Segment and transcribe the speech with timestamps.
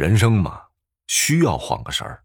[0.00, 0.58] 人生嘛，
[1.08, 2.18] 需要晃个神儿。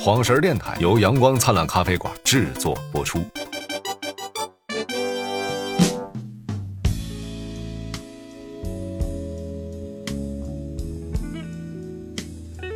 [0.00, 3.22] 晃神儿电台由阳光灿烂咖啡馆制作播出。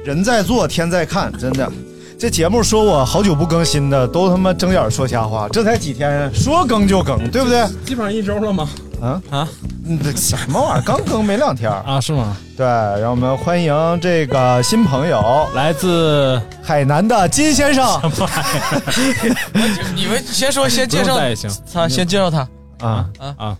[0.04, 1.72] 人在做，天在看，真的。
[2.18, 5.48] 这节目说我好久不更新的，都他妈睁眼说瞎话。
[5.48, 7.66] 这才几天，说更就更，对不对？
[7.86, 8.68] 基本上一周了吗？
[9.00, 9.48] 啊啊，
[9.86, 10.82] 嗯，这什么玩意儿？
[10.84, 12.00] 刚更没两天啊？
[12.00, 12.36] 是吗？
[12.56, 15.22] 对，让我们欢迎这个新朋友，
[15.54, 17.84] 来自海南的金先生。
[19.94, 22.38] 你们先说，先介绍也行，他先介绍他
[22.80, 23.56] 啊啊啊！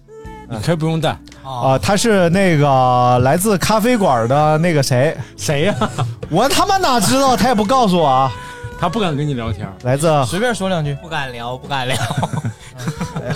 [0.51, 1.11] 你可以不用带
[1.45, 5.75] 啊，他是那个来自咖啡馆的那个谁谁呀？
[6.31, 7.37] 我他妈哪知道？
[7.37, 8.33] 他也不告诉我啊。
[8.81, 11.97] 他不敢跟你聊天，来自随便说两句，不敢聊，不敢聊。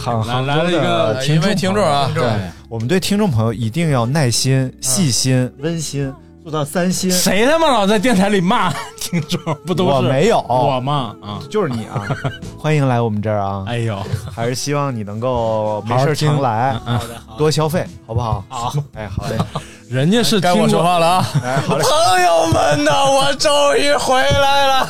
[0.02, 2.24] 哎，杭杭来了一个一位听众啊，对，
[2.68, 7.10] 我们对听众朋友一定要耐心、细心、温馨，做到三星。
[7.10, 9.40] 谁他妈老在电台里骂 听众？
[9.66, 11.14] 不都是我没有我吗？
[11.22, 12.02] 啊，就是你啊！
[12.58, 13.64] 欢迎来我们这儿啊！
[13.68, 13.96] 哎呦，
[14.34, 18.44] 还是希望你能够没事常来，好的，多消费，好不好？
[18.48, 19.36] 好，哎，好嘞。
[19.92, 21.26] 人家是该我说话了啊！
[21.44, 21.84] 哎，好嘞。
[21.84, 24.88] 朋友们呐，我终于回来了。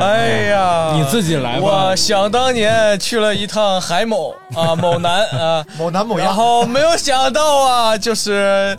[0.00, 1.88] 哎呀，你自己来吧。
[1.88, 8.78] 我想当年去了一趟海某啊，某南啊，某南某然后没有想到啊，就是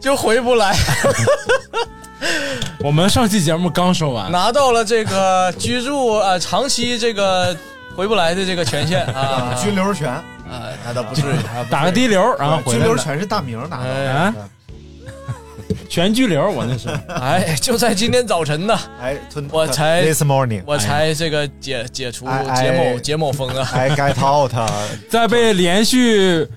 [0.00, 0.74] 就回不来。
[2.82, 7.54] 我们上期节目刚说完，拿到了这个居住啊，长期这个
[7.94, 10.10] 回不来的这个权限啊， 居留权。
[10.50, 11.24] 啊，那倒不至于，
[11.70, 14.34] 打个滴流，然后回居留权是大名拿到的，
[15.88, 16.88] 全拘留，我那是。
[17.08, 19.16] 哎，就在今天早晨呢，哎，
[19.52, 24.50] 我才 this morning，我才这个解解除哎解某解某封啊，哎，get out，
[25.08, 26.48] 在被连续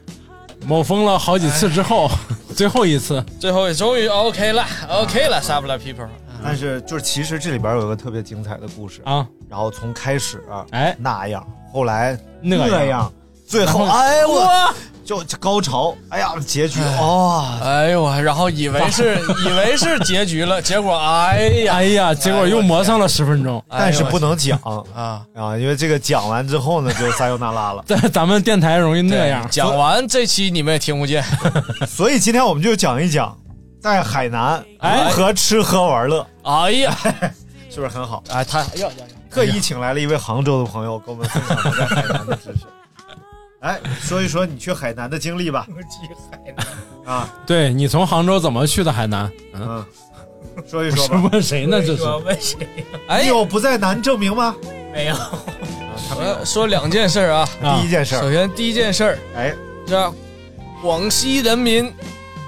[0.65, 2.09] 某疯了好几次之后，
[2.55, 6.07] 最后一次，最后终于 OK 了，OK 了 b l a people。
[6.43, 9.01] 但是就是其实这里边有个特别精彩的故事。
[9.05, 13.11] 啊，然后从开始哎那样，后来那样，
[13.53, 14.73] 最后哎我
[15.05, 21.73] 就高潮，哎呀结局哦，哎呦然后以为是 以为是结局了，结果哎呀。
[21.75, 24.57] 哎呀，结果又磨蹭了十分钟，但是不能讲
[24.95, 25.21] 啊。
[25.35, 31.23] 啊，因为这个讲完之后呢就撒又那拉了， 在咱们电台容易那样，讲完这期你们也听不见，
[31.87, 33.37] 所以今天我们就讲一讲
[33.79, 35.03] 在海南哎。
[35.03, 36.97] 如何吃喝玩乐，哎呀，
[37.69, 38.23] 是不是很好？
[38.31, 38.93] 哎他要要
[39.29, 42.65] 特意请来了一位杭州的朋友，跟我们分享他在海南的知识。
[43.63, 45.65] 哎，说一说你去海南的经历吧。
[45.89, 49.31] 去海南啊，对你从杭州怎么去的海南？
[49.55, 49.83] 嗯，
[50.67, 51.29] 说一说是吧。
[51.31, 51.81] 问谁呢？
[51.81, 52.57] 这是问谁？
[53.07, 54.53] 哎你有不在南证明吗？
[54.93, 55.15] 没有。
[56.15, 59.55] 我说两件事啊，第一件事，首先第一件事儿，哎，
[59.87, 60.13] 这
[60.81, 61.91] 广西人民，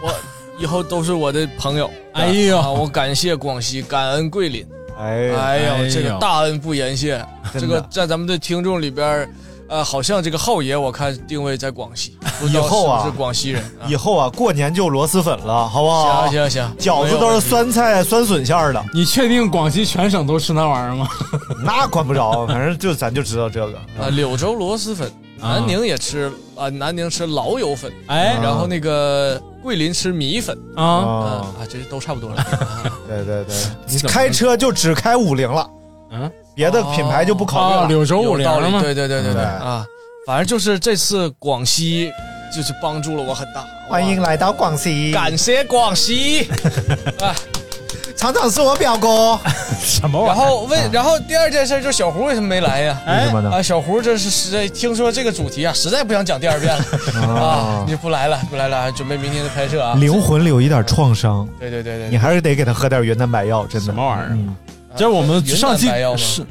[0.04, 0.14] 我
[0.60, 1.90] 以后都是我的朋友。
[2.14, 4.68] 哎呦啊，我感谢广西，感恩桂林。
[4.98, 7.26] 哎哎呦，哎呦这个大恩不言谢。
[7.54, 9.28] 这个在咱们的听众里边，
[9.68, 13.64] 呃，好像这个浩爷我看定位在广西， 不知道以后啊是广西人。
[13.82, 16.28] 啊以后啊，过年就螺蛳粉了，好不好？
[16.28, 21.08] 行行行，饺子都是酸菜酸笋馅儿的，你确定广西全省都吃那玩意儿吗？
[21.64, 23.78] 那管不着，反正就咱就知道这个。
[24.00, 25.08] 啊，柳州螺蛳粉，
[25.42, 32.38] 啊南宁也吃啊，南宁吃老友粉，哎然后那个桂林吃米粉，啊，啊这都差不多了。
[32.42, 33.56] 啊对对对，
[33.88, 35.75] 你开车就只开五菱了，嗯，
[36.56, 37.88] 别的品牌就不考虑啊，了。
[37.88, 38.82] 柳州五有道理，菱？
[38.82, 39.86] 对对对对对对啊，
[40.26, 42.12] 反正就是这次广西
[42.56, 46.48] 就是帮助了我很大，欢迎来到广西，感谢广西
[47.20, 47.36] 啊。
[48.16, 49.38] 厂长是我表哥。
[49.78, 50.46] 什么玩然意儿？
[50.50, 52.98] 后问，然后第二件事就是小胡为什么没来呀？
[53.06, 53.52] 为什么呢？
[53.52, 59.96] 啊，小胡这是实在听说这个主题啊，实在不想讲第二遍了啊，你就不来了，不来了，准备明天的拍摄啊。
[59.96, 63.86] 灵魂里有一点创伤，对对对对，你还是得给他喝点云南白药，真的。
[63.86, 64.56] 什么玩意儿嗯
[64.98, 65.88] 这我们上期
[66.18, 66.46] 是，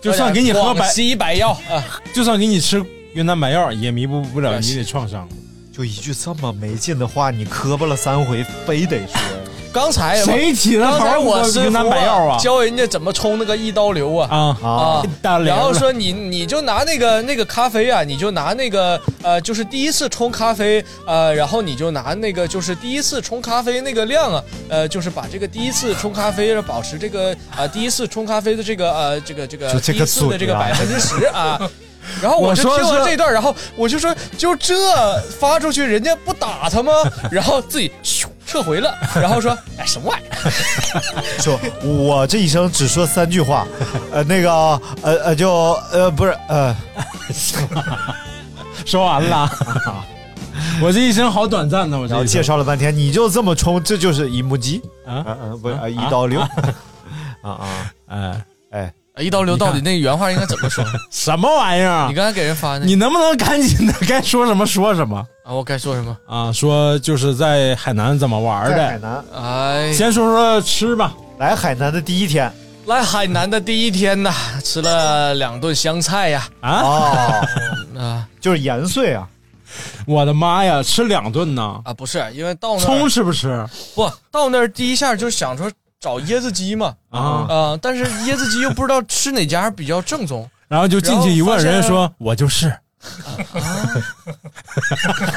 [0.00, 2.82] 就算给你喝白，西白药啊，就算给你吃
[3.14, 5.28] 云南白药，也弥补不了你的创伤。
[5.72, 9.39] 就一句这么没劲的话，你磕巴了三回，非得说呀。
[9.72, 15.02] 刚才谁起的头刚才我是云南白药啊教人家怎么冲那个一刀流啊啊
[15.44, 31.60] 然后说你你就拿那个那个咖啡啊，你就拿那个呃，就是第一次冲咖啡呃，然后你就拿那个就是第一次冲咖啡那个量啊，呃，就是把这个第一次冲咖啡保持这个啊、第一次冲咖啡的这个呃这个这个这个第一次的这个百分之十啊。
[32.20, 34.74] 然后我就听完这段，然后我就说，就这
[35.38, 36.92] 发出去，人家不打他吗？
[37.30, 40.50] 然后自己咻撤回了， 然后说，哎，什么玩意儿？
[41.40, 43.64] 说我这一生只说三句话，
[44.12, 44.50] 呃，那个
[45.02, 45.52] 呃呃就
[45.92, 46.74] 呃不是呃，
[48.84, 49.48] 说完了。
[50.82, 55.14] 我这一生好短暂呢，我这然后介绍了半天，你就这么冲，这就是一目鸡啊？
[55.24, 56.40] 啊啊不是啊一刀流。
[56.40, 56.48] 啊？
[57.42, 57.58] 啊
[58.08, 58.44] 哎哎，
[59.18, 60.84] 一刀流到底那原话应该怎么说？
[61.10, 62.14] 什么玩意儿啊你？
[62.14, 66.16] 刚才给人发的，你能不能赶紧的该说什么说什么啊，我该说什么？
[66.26, 66.52] 啊？
[66.52, 71.14] 说就是在海南怎么玩的，在海南哎，先说说吃吧。
[71.38, 72.52] 来海南的第一天
[72.86, 74.32] 来海南的第一天呐，
[74.64, 77.48] 吃了两顿香菜呀，啊，哦，
[78.00, 79.28] 啊就是盐碎啊，
[80.06, 81.80] 我的妈呀，吃两顿呢！
[81.84, 83.64] 啊，不是，因为到那葱儿吃不吃
[83.94, 87.20] 不到那儿第一下就想说找椰子鸡嘛，啊？
[87.48, 92.74] 啊，但是椰子鸡又不知道吃哪家比较正宗， 然后就进去一问，人家说我就是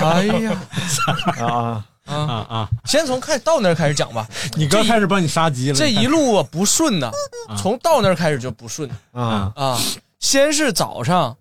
[0.02, 0.52] 哎呀，
[1.40, 2.70] 啊啊，啊，啊啊！
[2.86, 7.12] 先从开到那儿开始讲吧，你哥开始帮你杀鸡了，这一路啊不顺呐，
[7.58, 9.78] 从到那儿开始就不顺啊啊，
[10.20, 11.36] 先是早上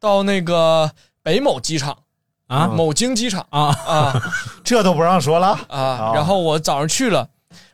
[0.00, 0.90] 到那个
[1.22, 1.96] 北某机场
[2.46, 4.32] 啊某京机场啊啊。
[4.64, 7.28] 这都不让说了啊，然后我早上去了，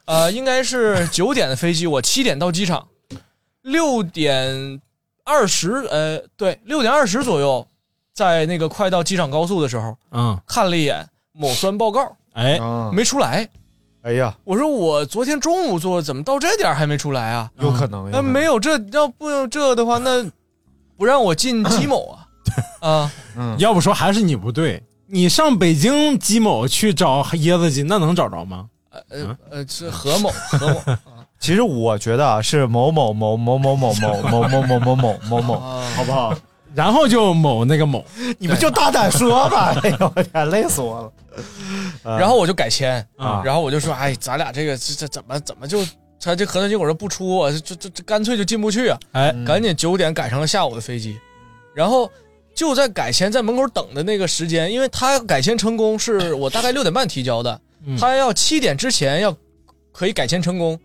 [0.06, 2.88] 呃，应该是九点的飞机，我七点到机场，
[3.62, 4.80] 六点
[5.24, 7.66] 二十，呃，对，六点二十左右，
[8.12, 13.48] 在那个快到机场高速的时候，嗯，看了一眼某酸报告，哎，啊，没出来。
[14.02, 17.50] 哎呀，我说我昨天中午做，怎么到这点还没出来啊？
[17.58, 20.22] 有可能，那没有这，要不这的话，那
[20.98, 22.28] 不让我进机某啊？
[22.86, 23.10] 啊，
[23.58, 28.68] 要不说还是你不对，你上北京鸡某去找椰子鸡，那能找着吗？
[29.08, 30.96] 呃呃，是何某 何某
[31.38, 36.34] 其实我觉得啊，是某某某某某某某某某某某某某某，啊，好不好？
[36.74, 38.04] 然后就某那个某，
[38.38, 39.74] 你们就大胆说吧！
[39.82, 41.12] 哎呦我天，累死我了。
[42.18, 43.42] 然后我就改签啊。
[43.44, 45.84] 然后我就说，哎，咱俩这个这这怎么怎么就
[46.20, 51.16] 他这核酸结果这不出啊，这这这干脆就进不去啊，哎，赶紧九点改成了下午的飞机，
[51.76, 52.10] 然后
[52.54, 59.36] 就在改签在门口等的那个时间，因为他改签成功是我大概六点半提交的，嗯他要七点之前要
[59.92, 60.78] 可以改签成功，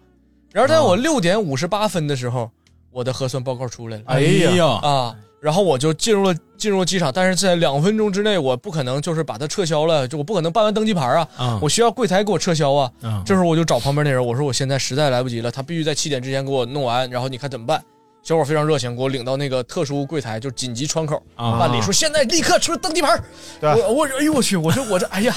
[0.51, 2.49] 然后在我六点五十八分的时候，
[2.91, 11.59] 我的核酸报告出来了，哎呀，啊，然后我就进入了进入了机场，但是在两分钟之内，我不可能就是把它撤销了，就我不可能办完登机牌啊，啊。
[11.61, 12.91] 我需要柜台给我撤销啊。
[13.01, 17.81] 嗯这时候我就找旁边那人，我说我现在实在来不及了，他必须在七点之前给我弄完，然后你看怎么办？
[18.29, 23.19] 小伙非常热情，给我领到那个特殊柜台，就紧急窗口啊办理，说现在立刻出登机牌。
[23.59, 25.35] 对我我哎呦我去，我说我这哎呀，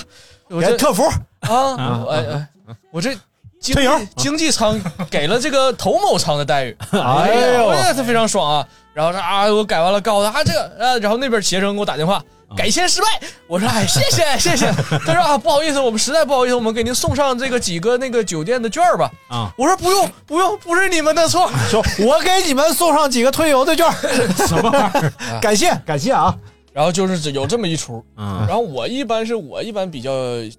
[0.51, 1.03] 我这客服
[1.41, 2.49] 啊，哎哎，
[2.91, 3.15] 我这
[3.59, 4.79] 经济经济舱
[5.11, 8.69] 给了这个头某舱的待遇， 哎呦我这他非常爽啊。
[8.93, 12.23] 然后说啊，我改完了，告诉他啊这个啊，然后那边携程给我打电话。
[12.57, 13.07] 改签失败，
[13.47, 14.67] 我说哎，谢谢 谢谢。
[15.05, 19.11] 他说啊，不好意思，我们实在不好意思，我们给您送上这个几个那个酒店的券吧。
[19.29, 21.51] 啊，我说不用不用，不是你们的错。
[21.69, 23.87] 说，我给你们送上几个退游的券，
[24.47, 25.41] 什么玩意儿？
[25.41, 26.37] 感谢感谢啊！
[26.73, 30.11] 然后就是有这么一出，嗯然后我一般是我一般比较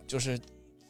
[0.08, 0.40] 就是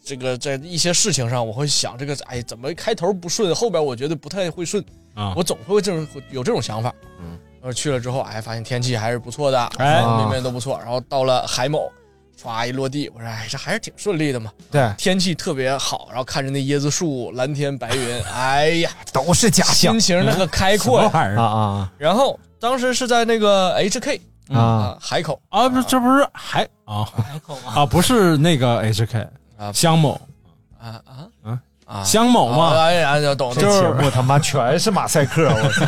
[0.04, 4.84] 这个在一些事情上，我会想这个哎怎么开头不顺，后边我觉得不太会顺，
[5.14, 6.94] 啊我总会这种有这种想法。
[7.22, 7.33] 嗯，
[7.64, 10.78] 然后去了之后，哎，发现天气还是不错的，哎方方面面都不错。
[10.84, 11.90] 然后到了海某，
[12.38, 21.06] 唰一落地，我说哎这还是挺顺利的嘛，对，天气特别好，然后看着那椰子树、蓝天白云，哎呀， 都是假象心情那个开阔呀。
[21.08, 24.60] 啊么玩意儿啊然后当时是在那个 HK 啊！
[24.60, 25.70] 啊海口啊？
[25.70, 27.86] 不是，这不是海啊海口吗啊？
[27.86, 29.26] 不是那个 HK
[29.58, 30.20] 啊香某
[30.78, 33.82] 啊啊嗯啊香某嘛，哎呀，就懂这了。
[33.82, 35.86] 节目他妈全是马赛克，我操！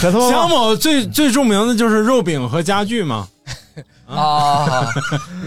[0.00, 3.26] 可他妈香某最最著名的就是肉饼和家具嘛，
[4.06, 4.86] 啊，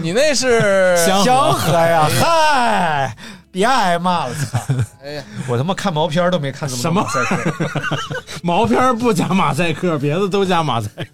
[0.00, 2.08] 你那是香香河呀！
[2.20, 3.16] 嗨，
[3.50, 4.34] 别挨骂了！
[4.34, 4.58] 操！
[5.04, 7.68] 哎呀，我他妈看毛片都没看这么什么马赛克，
[8.42, 11.04] 毛片不加马赛克，别的都加马赛克。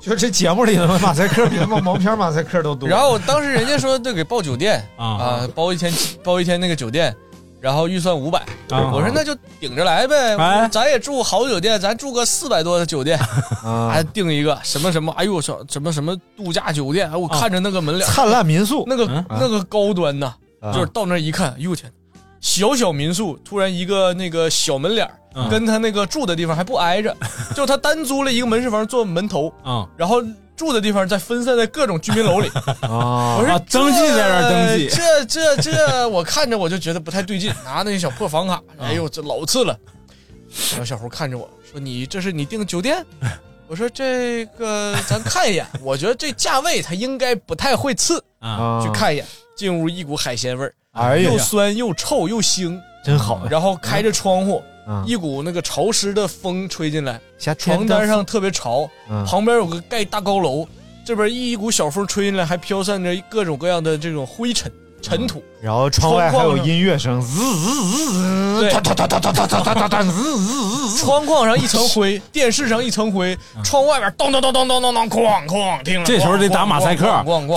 [0.00, 2.88] 就这节目里的马赛克比他妈毛片马赛克都多。
[2.88, 7.12] 然后当时人家说就给报酒店啊啊，包一天包一天那个酒店，
[7.60, 8.38] 然后预算五百。
[8.70, 8.90] 啊。
[8.92, 10.68] 我说那就顶着来呗，哎。
[10.68, 13.18] 咱也住好酒店，咱住个四百多的酒店，
[13.64, 13.90] 啊。
[13.92, 21.90] 还订一个什么什么，哎呦我操，什么什么度假酒店，哎我看着那个门脸，灿烂民宿那个嗯那个高端呐，啊就是到那一看，哎呦我天，
[22.40, 25.08] 小小民宿突然一个那个小门脸
[25.50, 27.16] 跟他那个住的地方还不挨着，
[27.54, 30.22] 就他单租了一个门市房做门头，啊然后
[30.58, 32.50] 住的地方再分散在各种居民楼里。
[32.82, 39.78] 啊我说啊登记在那儿登记这这这，我看着我就觉得不太对劲，拿那小破房卡，哎呦，这老次了。
[40.72, 43.04] 然后小胡看着我说：“你这是你订酒店？”
[43.68, 59.24] 我说：“这个咱看一眼，我觉得这价位他应该不太会次。”啊，去看一眼，进屋一股海鲜味儿，哎呀又，酸又臭又腥，真好，然后开着窗户，嗯一股那个潮湿的风吹进来，夏天的床单上特别潮，嗯。
[59.24, 60.66] 旁边有个盖大高楼，
[61.04, 65.42] 这边一股小风吹进来，还飘散着各种各样的这种灰尘尘土。
[65.60, 70.98] 然后窗外还有音乐声，滋滋滋，对哒哒哒哒哒哒哒哒滋滋滋。
[70.98, 76.04] 窗框上一层灰，电视上一层灰，窗外边咚咚咚咚咚咚咚，哐哐，听了。
[76.04, 77.04] 这时候得打马赛克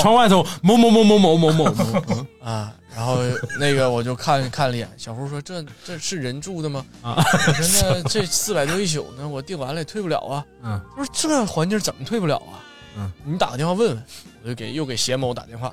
[0.01, 3.17] 窗外头某某某某某某某某啊，然后
[3.59, 12.57] 那个我就看看了一眼，小胡说：“这这是人住的吗？”啊我说：“那这四百多一宿呢，我订完了也退不了啊。”嗯，他说：“这环境怎么退不了啊？”
[12.97, 14.03] 嗯，你打个电话问问。
[14.43, 15.69] 我就给又给邪某打电话，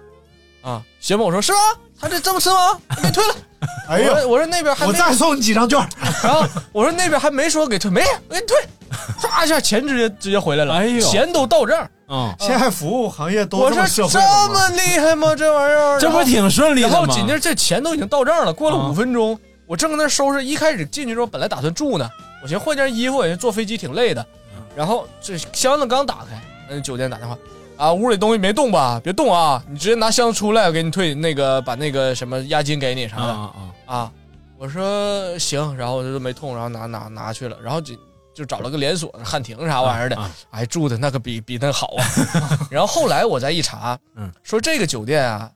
[0.63, 1.59] 啊，行吧，我说：“是吗？
[2.01, 2.79] 他这这么吃吗？
[2.97, 3.35] 我给退了。
[3.89, 5.79] ”哎呦我，说我说那边还没我再送你几张券。
[6.23, 8.57] 然后我说那边还没说给退，没我给你退，
[9.21, 11.89] 唰一下钱直接直接回来了，哎呦钱都到账。
[12.07, 15.35] 啊，现在服务行业都我说这么社会这了吗么厉害吗？
[15.37, 16.95] 这玩意儿，这不挺顺利的吗？
[16.95, 22.09] 然后紧接着这钱都已经到账了，过了啊五分钟，我正搁那收拾，一开始进去之后本来打算住呢，
[22.43, 24.23] 我寻思换件衣服，人家坐飞机挺累的，
[24.57, 27.37] 嗯然后这箱子刚打开，那酒店打电话。
[27.79, 29.01] 啊，屋里东西没动吧？
[29.03, 29.63] 别动啊！
[29.69, 33.23] 你直接拿箱子出来，我给你退那个，把那个什么押金给你啥的。
[33.23, 33.57] 啊啊
[33.87, 34.13] 啊，啊，
[34.59, 37.95] 我说行，然后我就没动，然后拿拿拿去了，然后就
[38.35, 42.03] 就找了个连锁汉庭啥玩意儿的，啊哎，住的那个比比那好啊。
[42.69, 45.49] 然后后来我再一查，嗯，说这个酒店啊，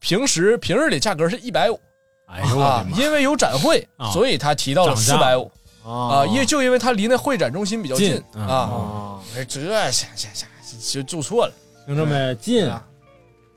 [0.00, 1.80] 平时平日里价格是一百五
[2.28, 2.66] 哎呦我的，妈！
[2.66, 5.50] 啊因为有展会，啊所以他提到了四百五
[5.84, 8.46] 啊，啊因为就因为他离那会展中心比较近啊。
[8.46, 11.52] 啊，我说这这这这就住错了，
[11.86, 12.34] 听着没？
[12.36, 12.84] 进啊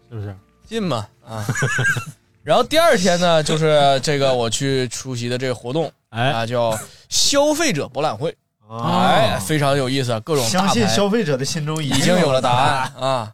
[0.09, 0.35] 是不是？
[0.65, 1.45] 进嘛啊。
[2.43, 6.77] 然后第二天呢，就是这个我去出席的这个活动哎，啊，叫
[7.09, 8.35] 消费者博览会。
[8.67, 13.33] 啊哎，非常有意思，各种大相信牌消费者的心中已已经有了答案啊。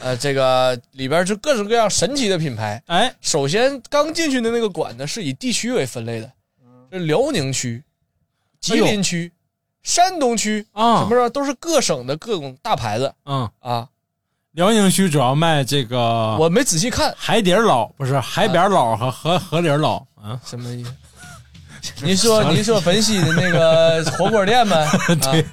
[0.00, 2.82] 呃，这个里边是各种各样神奇的品牌。
[2.86, 6.30] 哎，首先刚进去的那个馆呢，是以地区为分类的，
[6.90, 7.82] 这辽宁区、
[8.60, 9.32] 吉林区、
[9.82, 13.86] 山东区啊什么的都是各省的各种大牌子嗯，啊。
[14.52, 20.38] 辽宁区主要卖这个我没仔细看海底捞，不是海边捞和河河里捞啊。
[20.44, 20.92] 什么意思。
[22.02, 24.76] 您说 您说本溪的那个 火锅店吗？
[25.22, 25.46] 对啊，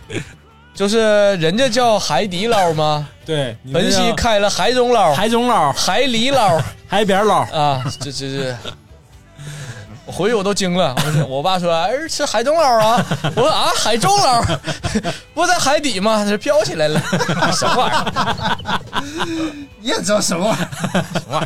[0.73, 3.07] 就是人家叫海底捞吗？
[3.25, 6.59] 对，本溪开了海中捞、海中捞、海里捞。
[6.89, 8.57] 海边捞，啊，这这这，
[10.07, 10.95] 我回去我都惊了。
[11.05, 14.41] 我说我爸说儿吃海中捞啊， 我说啊海中捞，
[15.35, 16.25] 不在海底吗？
[16.27, 16.99] 这飘起来了，
[17.53, 18.87] 什么玩意儿？
[19.79, 20.47] 你也知道什么
[21.29, 21.45] 玩意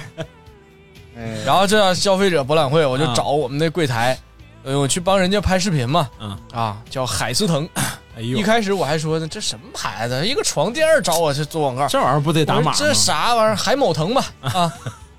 [1.19, 1.43] 儿？
[1.45, 4.17] 然后这消费者博览会，我就找我们那柜台，
[4.63, 7.67] 呃，我去帮人家拍视频嘛，嗯啊，叫海思腾。
[8.15, 10.25] 哎呦一，开始我还说呢，这什么牌子？
[10.25, 12.73] 一个床垫找我去做广告，这玩意儿不得打码吗？
[12.77, 13.55] 这啥玩意儿？
[13.55, 14.25] 海某腾吧？
[14.41, 14.71] 啊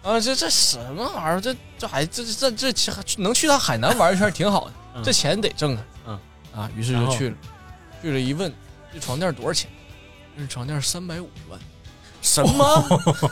[0.03, 1.41] 啊，这这什么玩意儿？
[1.41, 5.83] 这这还这这这这能去趟海南玩一圈挺好的，嗯这钱得挣啊。
[6.07, 6.19] 嗯
[6.55, 7.37] 啊，于是就去了，
[8.03, 8.53] 去了一问，
[8.93, 9.71] 这床垫多少钱？
[10.37, 11.61] 这床垫三百五十万。
[12.21, 12.83] 什么？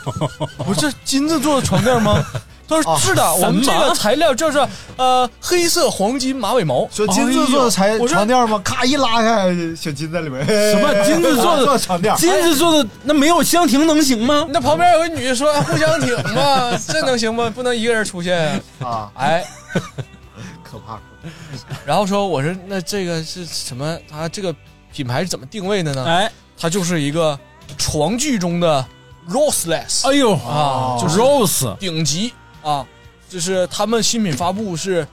[0.65, 2.23] 不是金子做的床垫吗？
[2.71, 4.65] 他说是的，我们这个材料就是
[4.97, 6.87] 呃黑色黄金马尾毛。
[6.91, 8.59] 说金子做的才哎呦床垫吗？
[8.63, 10.45] 咔一拉开，小金在里面。
[10.45, 12.15] 什么金子做的 床垫？
[12.15, 14.47] 金子做的那没有香亭能行吗？
[14.49, 17.51] 那旁边有个女的说互相挺嘛，这能行吗？
[17.53, 19.45] 不能一个人出现啊，哎，
[20.63, 20.99] 可怕！
[21.85, 23.97] 然后说我说那这个是什么？
[24.09, 24.53] 它这个
[24.91, 26.05] 品牌是怎么定位的呢？
[26.05, 27.37] 哎，它就是一个
[27.77, 28.83] 床具中的
[29.29, 32.85] Roseless 哎呦啊，就是 Rose 顶级啊，
[33.29, 35.07] 就是他们新品发布是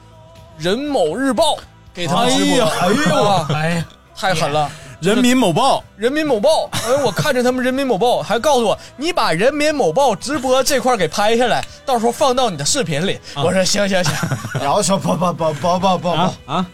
[0.58, 1.56] 人某日报
[1.94, 4.70] 给他们直播，哎呦啊哎呀，太狠了。
[5.00, 5.84] 人民某报。
[5.96, 13.18] 人民某报，哎，我看着他们人民某报还告诉我，你把人民某报直播这块给拍下来，到时候放到你的视频里。
[13.36, 14.14] 我说行行行，
[14.60, 16.66] 然后说不不不不不不啊不，啊，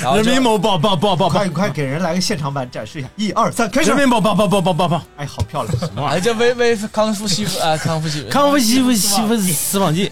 [0.00, 3.08] 然后就人民某报报报报报快，快给人来个现场版展示一下！
[3.16, 3.98] 一二三，开始人！
[3.98, 6.06] 民报报报报报报报，哎，好漂亮！
[6.08, 10.10] 哎，这微微康复西服啊，康复西服，康复西服西服私访记，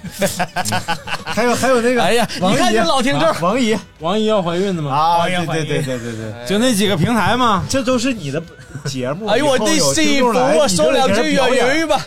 [1.24, 3.40] 还有还有那个，哎呀，王姨一看这老听众。
[3.40, 4.92] 王姨王姨要怀孕的吗？
[4.92, 8.42] 啊，对怀孕对对对对对，就那几个平台嘛，这都是你的
[8.84, 9.26] 节目。
[9.26, 12.00] 哎呦，我的媳妇，我说两句粤语吧。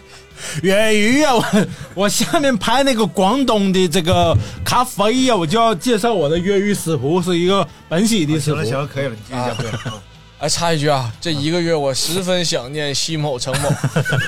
[0.62, 1.44] 粤语啊，我
[2.04, 8.56] 我下面拍那个广东的这个咖啡呀，我就要介绍我的粤语师傅，是一个本溪的师傅。
[8.56, 9.58] 行了行了，可以了，你继续讲。
[9.58, 9.70] 对
[10.40, 13.70] 哎，插一句啊，这一个月我十分想念西某、程某，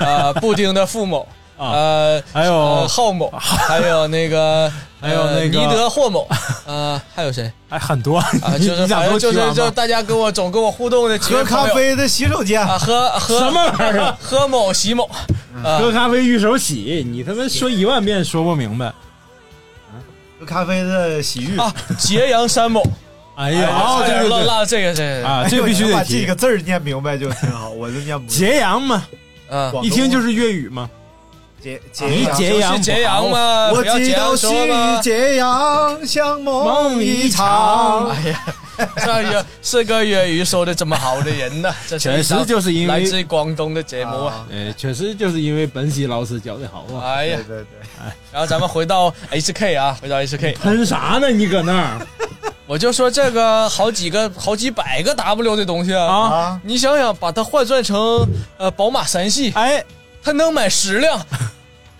[0.04, 4.70] 啊，布丁的付某，呃，还有呃浩某， 还有那个，
[5.00, 6.28] 还有那个呃尼德霍某，
[6.66, 8.28] 呃，还有谁哎，很多啊？
[8.58, 8.86] 你 就是
[9.18, 9.54] 就是？
[9.54, 14.16] 就大家跟我总跟我互动的喝咖啡的洗手间啊，喝喝什么玩意儿？
[14.20, 15.04] 喝某洗某，
[15.64, 18.92] 啊喝咖啡遇手洗，你他妈说一万遍说不明白。
[20.38, 22.82] 喝咖啡的洗浴啊，揭阳山某，
[23.36, 26.34] 哎呀，哎哦，对对对，拉拉这个这个啊，这必须得哎把这提个。
[26.34, 28.30] 字儿念明白就挺好，我就念不。
[28.30, 28.96] 揭阳嘛，
[29.48, 30.90] 啊，广东一听就是粤语嘛。
[31.92, 33.68] 揭你揭揭阳是揭阳嘛？
[33.70, 34.72] 我不要这记到细雨。
[35.02, 38.08] 揭阳，像梦一场。
[38.16, 38.44] 哎呀，
[39.04, 44.46] 这也是个粤语说的这么好的人呢，这 确实就是因为来自广东的节目啊。
[44.50, 47.14] 呃，确实就是因为本溪老师教的好啊。
[47.14, 51.30] 哎呀对，对对， 然后咱们回到 HK 啊，回到 HK，喷啥呢？
[51.30, 52.06] 你搁那儿
[52.66, 56.18] 我就说这个好几个、好几百个 W 的东西啊，啊？
[56.34, 58.26] 啊，你想想，把它换算成
[58.58, 59.82] 呃宝马三系，哎，
[60.22, 61.18] 它能买十辆。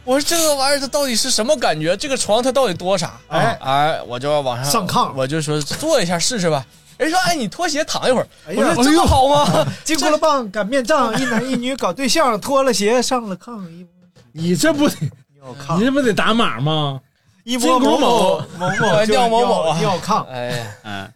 [0.06, 1.96] 我说这个玩意儿它到底是什么感觉？
[1.96, 3.18] 这个床它到底多啥？
[3.28, 6.64] 哎哎，我就要往上上炕我就说坐一下试试吧。
[6.96, 8.28] 人说哎，你脱鞋躺一会儿。
[8.48, 9.66] 哎呀我说这么好吗？
[9.84, 13.86] 金箍了棒擀面杖，一男一女搞对象，脱了鞋上了炕，一
[14.32, 17.00] 你这不得你，这不得打码吗？
[17.42, 21.12] 一摸某某某某尿某某啊尿炕，哎，哎，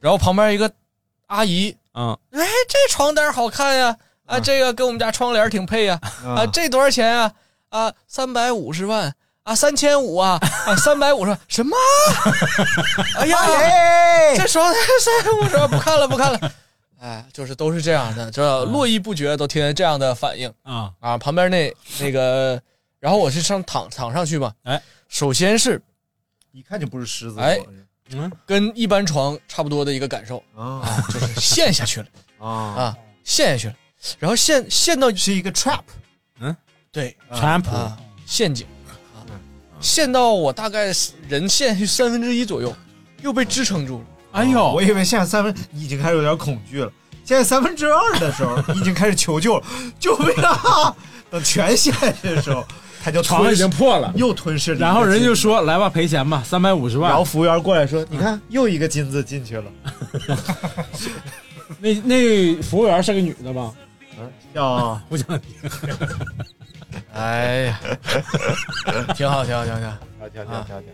[0.00, 0.70] 然后旁边一个
[1.26, 7.20] 阿姨，嗯，哎，这床单好看呀，啊，这个跟我们家窗帘挺配呀，啊，啊，这多少钱呀？
[7.22, 7.32] 啊，
[8.06, 11.76] 三百五十万啊，三千五啊，啊，三百五十万什么？
[13.18, 16.52] 哎呀，哎， 这床单三百五十万不看了不看了，
[17.00, 21.16] 哎，就是都是这样的，这络绎不绝，都听见这样的反应啊，啊。
[21.16, 22.60] 旁边那那个，
[22.98, 25.80] 然后我是上躺躺上去嘛，哎，首先是
[26.52, 27.58] 一看就不是狮子座，哎
[28.12, 30.82] 嗯，跟一般床差不多的一个感受啊。
[30.82, 32.06] 啊，就是陷下去了。
[32.38, 33.74] 啊，啊，陷下去了，
[34.18, 35.82] 然后陷陷到是一个 trap，
[36.92, 38.66] 对川普啊陷阱
[39.14, 39.22] 啊，
[39.80, 40.92] 陷到我大概
[41.28, 42.74] 人陷去三分之一左右，
[43.22, 44.04] 又被支撑住了。
[44.32, 46.90] 哎呦我，以为现在三分，你已经开始有点恐惧了。
[47.24, 49.64] 现在三分之二的时候，你已经开始求救了，
[50.00, 50.92] 救命啊！
[51.30, 52.66] 等全陷下去的时候，
[53.04, 57.08] 他就床已经破了，又吞噬了然后人就，说来吧，赔钱吧，三百五十万。
[57.08, 59.64] 然后服务员过来说：“你看，又一个金子进去了。
[61.78, 63.72] 那那服务员是个女的吧？”
[64.54, 65.54] 要 不想听。
[67.12, 67.80] 哎呀，
[69.14, 69.96] 挺好，挺好，挺好，挺好。
[70.32, 70.92] 挺好，挺好，挺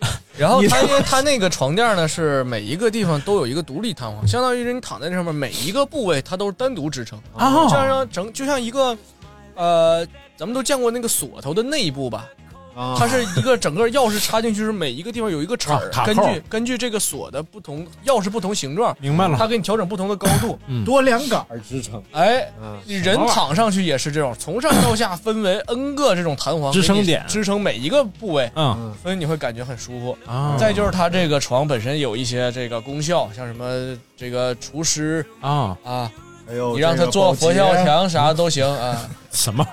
[0.00, 8.96] 好，然后你它因为它那个床垫呢是每一个地方都有一个独立弹簧，相当于是你躺在那上面，每一个部位它都是单独支撑，啊这样让整就像一个
[9.54, 12.26] 呃，咱们都见过那个锁头的内部吧，
[12.80, 20.58] 啊它是一个整个钥匙插进去是每一个地方有一个齿儿啊，根据根据这个锁的不同钥匙不同形状，明白了它给你调整不同的高度。
[20.84, 22.02] 多两杆儿支撑。
[22.12, 30.16] 哎，嗯你人躺上去也是这种，从上到下分为 N 个这种弹簧支撑点支撑每一个部位，嗯所以你会感觉很舒服。
[30.26, 36.10] 啊，再就是它这个床本身有一些这个功效，像什么这个除湿啊啊，
[36.46, 39.08] 还有你让它做佛跳墙啥都行啊。
[39.32, 39.66] 什么？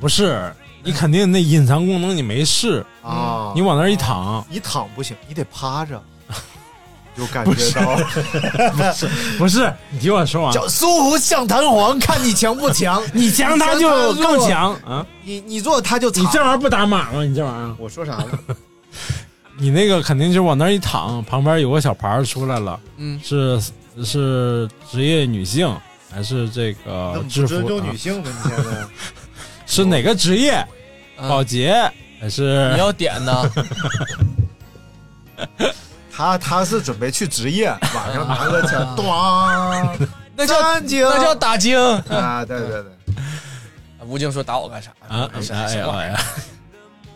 [0.00, 0.52] 不是，
[0.86, 6.00] 你肯定那隐藏功能你没试，啊，你往那儿一躺，你躺不行，你得趴着，
[7.16, 7.96] 有感觉到
[8.72, 13.02] 不是不是你听我说完，叫苏湖像弹簧，看你强不强。
[13.12, 15.04] 你强他就更强啊！
[15.24, 17.24] 你你做他就你这玩意儿不打码吗？
[17.24, 18.26] 你这玩意儿，我说啥了？
[19.58, 23.58] 你那个肯定就是往那儿一躺，旁边有个小牌出来了，嗯，是
[24.04, 25.74] 是职业女性
[26.12, 27.96] 还是这个么制服女？
[27.96, 28.30] 性的？
[28.30, 28.86] 你现在
[29.66, 30.52] 是哪个职业？
[31.18, 31.74] 啊保洁
[32.20, 33.50] 还是你要点呢，
[36.12, 41.78] 他他是准备去职业， 晚上拿个枪，咣，那叫三井那叫打精。
[41.78, 42.84] 啊，对对对，
[44.06, 44.90] 吴京说打我干啥？
[45.08, 45.28] 啊？
[45.40, 46.20] 啥哎呀哎呀！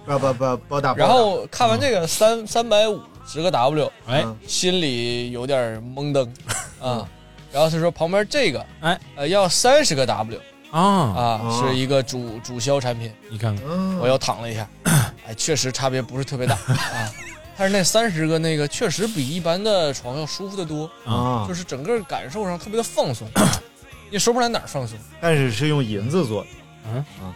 [0.07, 0.95] 不不不不打。
[0.95, 6.27] 然后看完这个三三百五十个 W，哎嗯心里有点懵登
[6.81, 7.07] 啊。
[7.53, 11.65] 然后他说旁边这个，哎，呃，要三十个 W 啊，啊，哦。
[11.69, 13.13] 是一个主主销产品。
[13.29, 14.69] 你看看，嗯我又躺了一下，
[15.27, 16.55] 哎，确实差别不是特别大。
[16.69, 17.11] 啊。
[17.57, 21.45] 但是那三十个那个确实比一般的床要舒服的多，啊。
[21.47, 23.29] 就，是整个感受上特别的放松，
[24.11, 24.97] 你说不出来哪儿放松。
[25.21, 26.49] 但是是用银子做的。
[26.93, 27.05] 嗯？
[27.21, 27.35] 啊。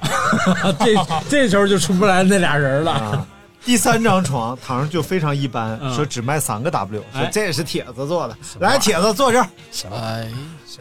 [0.80, 0.94] 这
[1.28, 2.92] 这时候就出不来那俩人了。
[2.92, 3.26] 啊，
[3.62, 5.94] 第三张床躺上就非常一般，嗯。
[5.94, 7.28] 说只卖三个 W，说哎。
[7.30, 9.46] 这是铁子做的，来铁子坐这儿。
[9.92, 10.30] 哎，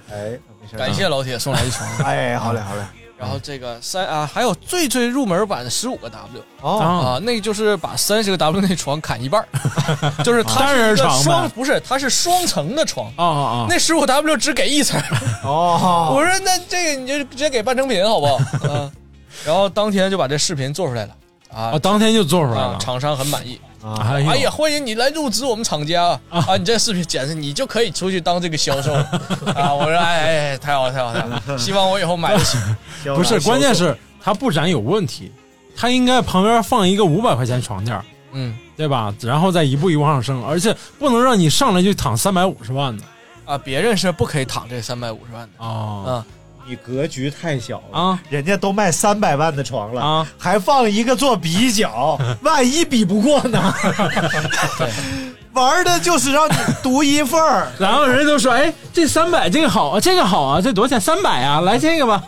[0.10, 0.40] 哎，
[0.78, 1.88] 感谢老铁送来一床。
[2.06, 2.82] 哎，好嘞好嘞。
[3.18, 9.48] 然后这个三啊，还有最最入门版的十五个 W 哦，啊啊，那个就是把三十个 W 那床砍一半儿，
[10.24, 13.12] 就是它单人床双，不是，它是双层的床。
[13.18, 13.66] 啊啊啊！
[13.68, 14.98] 那十五 W 只给一层，
[15.44, 18.38] 哦， 我说那这个你就直接给半成品好不好？
[18.64, 18.90] 嗯，
[19.46, 21.14] 然后当天就把这视频做出来了
[21.54, 22.68] 啊啊，当天就做出来了，。
[22.68, 23.60] 啊厂商很满意。
[23.82, 26.44] 啊，哎呀，欢迎你来入职我们厂家啊！
[26.48, 28.94] 啊，你这视频简直你就可以出去当这个销售
[29.56, 29.74] 啊！
[29.74, 32.58] 我说哎哎，哎太好太好太好，希望我以后买得起。
[33.16, 35.32] 不是，关键是它布展有问题，
[35.76, 38.00] 它应该旁边放一个五百块钱床垫，
[38.34, 39.14] 嗯对吧？
[39.22, 43.04] 然后再一步一步往上升，而且不能让你上来就躺三百五十万的
[43.46, 46.26] 啊，别人是不可以躺这三百五十万的啊啊。
[46.70, 48.20] 你格局太小了啊！
[48.30, 53.74] 人家都卖三百万的床了啊，还放一个做比较， 万一比不过呢？
[55.54, 56.54] 玩的就是让你
[56.84, 57.72] 独一份儿。
[57.80, 61.02] 然后人家都说：“哎，这三百这个好啊，这个好啊，这多少钱？
[61.02, 62.24] 三百啊，来这个吧。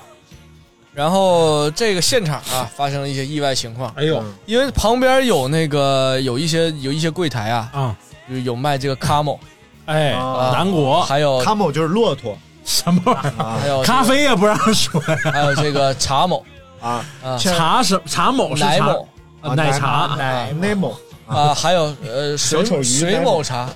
[0.92, 7.96] 然后这个现场啊，发生了一些意外情况”，哎呦因为旁边有那个有一些有一些柜台啊，啊！
[8.28, 9.38] 有有卖这个 Camo，
[9.86, 13.60] 哎，啊南国还有卡某就是骆驼什么玩意儿？
[13.60, 15.18] 还有咖啡也不让说呀？
[15.32, 16.46] 还有这个茶某。
[16.82, 19.08] 啊，啊茶什茶某是茶奶某。
[19.42, 20.16] 啊奶茶。
[20.18, 20.96] 奶奶某。
[21.28, 23.44] 啊，还有呃水水某某。
[23.44, 23.70] 茶。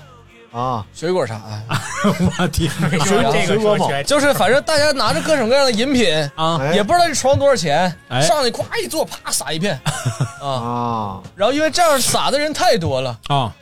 [0.52, 1.62] 啊，水果茶，哎。
[2.38, 2.88] 我天哪！
[3.04, 6.58] 水这个说某就是反正大家拿着各种各样的饮品，啊。
[6.60, 6.72] 哎。
[6.74, 8.22] 也不知道这床多少钱，哎。
[8.22, 9.78] 上去咵一坐，啪撒一片
[10.40, 13.52] 啊，啊，然后因为这样撒的人太多了，啊！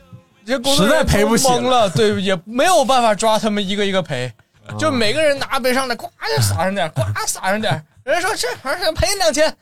[0.46, 4.43] 这工作实在赔不起了，对，也没有办法抓他们一个一个赔，啊
[4.78, 7.72] 就每个人拿杯上来，呱就撒上点，呱撒上点，
[8.04, 9.56] 人家说这玩意儿赔你两千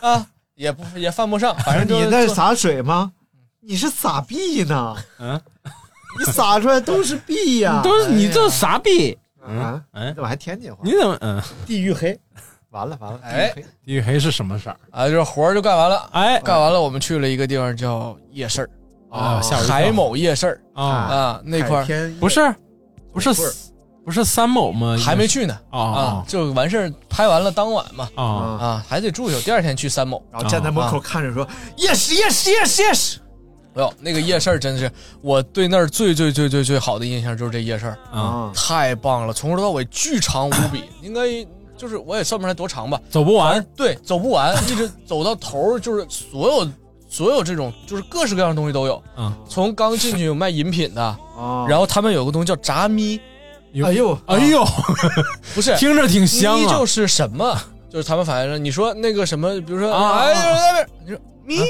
[0.00, 3.12] 啊，也不也犯不上，反正就你那是洒水吗？
[3.60, 4.96] 你是撒币呢？
[5.18, 5.40] 嗯，
[6.18, 7.80] 你撒出来都是币呀！
[7.84, 9.16] 都是你这啥币！
[9.40, 10.78] 啊，嗯怎么还天津话？
[10.82, 11.42] 你怎么嗯？
[11.66, 12.18] 地狱黑，
[12.70, 13.52] 完了完了，哎
[13.84, 14.76] 地狱黑是什么色儿？
[14.90, 18.70] 啊，就是活儿就干完了，哎干完了，我们去了一个地方叫夜市儿
[19.10, 21.86] 啊，海某夜市儿啊，啊，那块儿
[22.20, 22.54] 不是
[23.12, 23.32] 不是
[24.08, 24.96] 不是三某吗？
[24.98, 25.54] 还没去呢。
[25.68, 28.08] 啊啊，就完事儿拍完了当晚嘛。
[28.14, 28.24] 啊。
[28.24, 30.22] 啊，啊，还得住宿，第二天去三某。
[30.32, 33.16] 然后站在门口看着说：“yes yes yes yes。
[33.74, 34.90] 哎呦，那个夜市儿真是
[35.20, 41.20] 我对那儿最最最最最好的印象就是这夜市儿，啊，啊，太棒了，从头到尾巨长无比， 应该
[41.76, 43.62] 就是我也算不出来多长吧，走不完。
[43.76, 46.68] 对，走不完， 一直走到头，就是所有
[47.10, 49.36] 所有这种就是各式各样的东西都有，啊！
[49.48, 53.20] 从刚进去有卖饮品的，啊然后他们有个东西叫炸咪，
[53.84, 54.64] 哎呦，哎呦，
[55.54, 56.86] 不是听着挺香啊咪就！
[56.86, 57.56] 是什么？
[57.90, 61.60] 就是他们反映了，你说那个什么，比如说，啊哎，那边，你说咪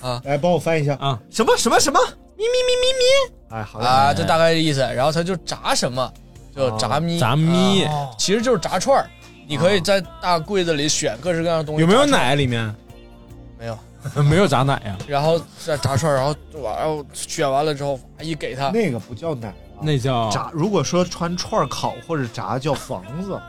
[0.00, 1.98] 啊 来帮我翻译一下啊，什么什么什么
[2.36, 4.80] 咪咪咪咪咪，哎，好嘞啊，这大概的意思。
[4.80, 6.12] 然后他就炸什么，
[6.54, 9.08] 就炸咪，炸咪啊其实就是炸串儿。
[9.46, 12.06] 你可以在大柜子里选各式各样的东西，有没有？
[12.06, 12.74] 奶里面？
[13.58, 13.78] 没有。
[14.24, 14.98] 没有炸奶呀？
[15.06, 20.50] 然后再炸串儿，然后完，然后选完了之后一给他，那个不叫奶啊，那叫炸。
[20.52, 23.40] 如果说穿串烤或者炸叫房子，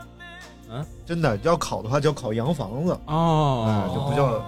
[0.70, 4.42] 嗯，真的要烤的话叫烤洋房子，哎，哦，就不叫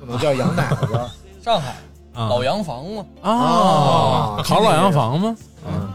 [0.00, 0.98] 不能叫羊奶子。
[1.42, 1.76] 上海
[2.14, 5.36] 啊老洋房嘛，啊，烤老洋房吗？
[5.66, 5.90] 嗯，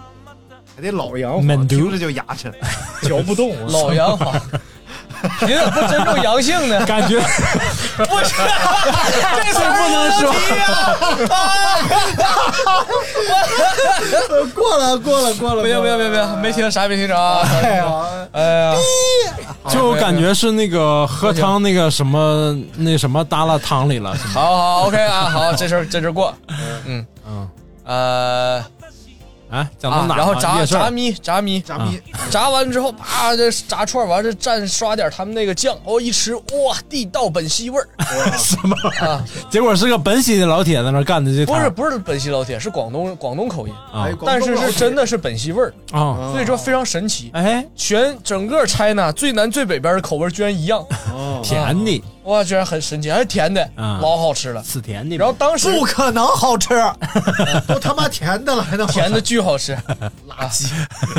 [0.75, 2.53] 还得老洋房，听着就牙碜，
[3.01, 3.55] 嚼不动。
[3.67, 4.33] 老洋房。
[5.47, 6.85] 你怎么不尊重阳性呢？
[6.85, 7.19] 感觉
[7.97, 8.35] 不是，
[9.43, 10.33] 这词不能说。
[14.55, 17.47] 过了，过了，过了，不行不行不行不行，没听啥也没听着啊！
[17.61, 17.85] 哎呀，
[18.31, 18.75] 哎呀，
[19.69, 24.15] 就感觉是那个喝汤那个什么那什么耷拉汤里了。
[24.33, 26.33] 好好 OK 啊，好，这事儿这事儿过，
[26.85, 27.05] 嗯。
[27.27, 27.47] 嗯，
[27.85, 28.63] 呃
[29.49, 30.23] 哎，讲到啊，哪儿了？
[30.23, 37.87] 然后炸炸咪炸咪炸逼，炸完之后，啪，这炸串完这蘸刷点他们那个酱，哦，一吃哇，地道本溪味儿
[38.37, 38.75] 什么？
[39.05, 39.23] 啊！
[39.49, 43.73] 结果是个本溪的老铁在那干的这不是不是本溪老铁，是广东广东口音，
[44.25, 46.29] 但是是真的是本溪味儿，啊！
[46.31, 47.31] 所以说非常神奇。
[47.33, 54.61] 哎，全整个 China 最南最北边的口味居然一样，哦，甜的，哇，居然很神奇，还是甜的，嗯老好吃了。
[54.63, 55.17] 死甜的。
[55.17, 56.69] 然后当时不可能好吃，
[57.67, 59.75] 都他妈甜的了，还能好吃甜的巨好吃，
[60.29, 60.69] 垃圾。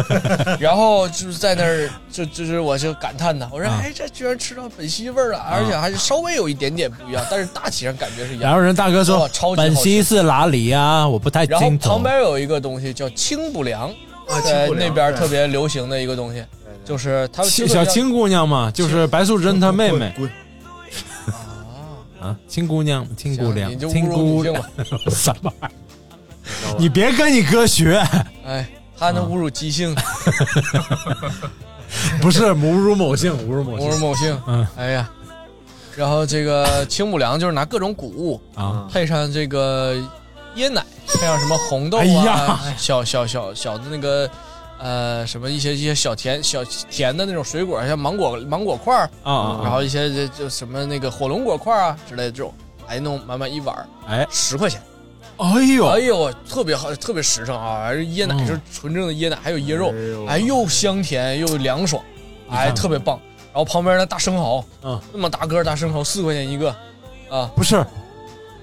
[0.61, 8.43] 然后就是在那儿，就就是我就感叹呐，我说啊哎，这居然吃到本溪味儿了，而且还是稍微有一点点不一样，但是大体上感觉是一样。
[8.43, 11.07] 然后人大哥说哇超：“级好吃本溪是哪里呀？
[11.09, 13.89] 我不太然后清楚。”旁边有一个东西叫清补凉，
[14.29, 16.45] 啊在清补凉那边对特别流行的一个东西，
[16.85, 20.13] 就是他们小小青姑娘嘛，就是白素贞她妹妹。
[20.17, 20.31] 滚，
[22.21, 24.55] 啊，亲姑娘，亲姑娘，你就亲姑娘。
[25.11, 26.77] 什么玩意儿？
[26.79, 27.97] 你别跟你哥学，
[28.45, 29.95] 哎，他能侮辱姬姓，
[32.21, 34.43] 不是侮辱某姓，侮辱某侮辱姓某姓。
[34.47, 34.67] 嗯。
[34.77, 35.11] 哎呀，
[35.97, 39.95] 然后这个清补凉就是拿各种谷物啊，配上这个
[40.57, 42.61] 椰奶，配上什么红豆啊，哎呀。
[42.77, 44.29] 小小小小的那个
[44.81, 52.53] 呃什么一些一些小甜小甜的那种水果，像芒果芒果块儿啊啊然后一些这就什么那个火龙果块儿啊之类的这种，
[52.89, 54.81] 哎弄满满一碗儿，哎，十块钱。
[55.37, 57.83] 哎呦，哎呦，特别好，特别实诚啊！
[57.83, 58.47] 而椰奶嗯。
[58.47, 59.91] 是纯正的椰奶，还有椰肉
[60.29, 62.03] 哎，哎，又香甜又凉爽，
[62.51, 63.19] 哎，特别棒。
[63.53, 66.69] 然后旁边那大生蚝，嗯，那么大个儿大生蚝，四块钱一个，
[67.31, 67.83] 啊，不是，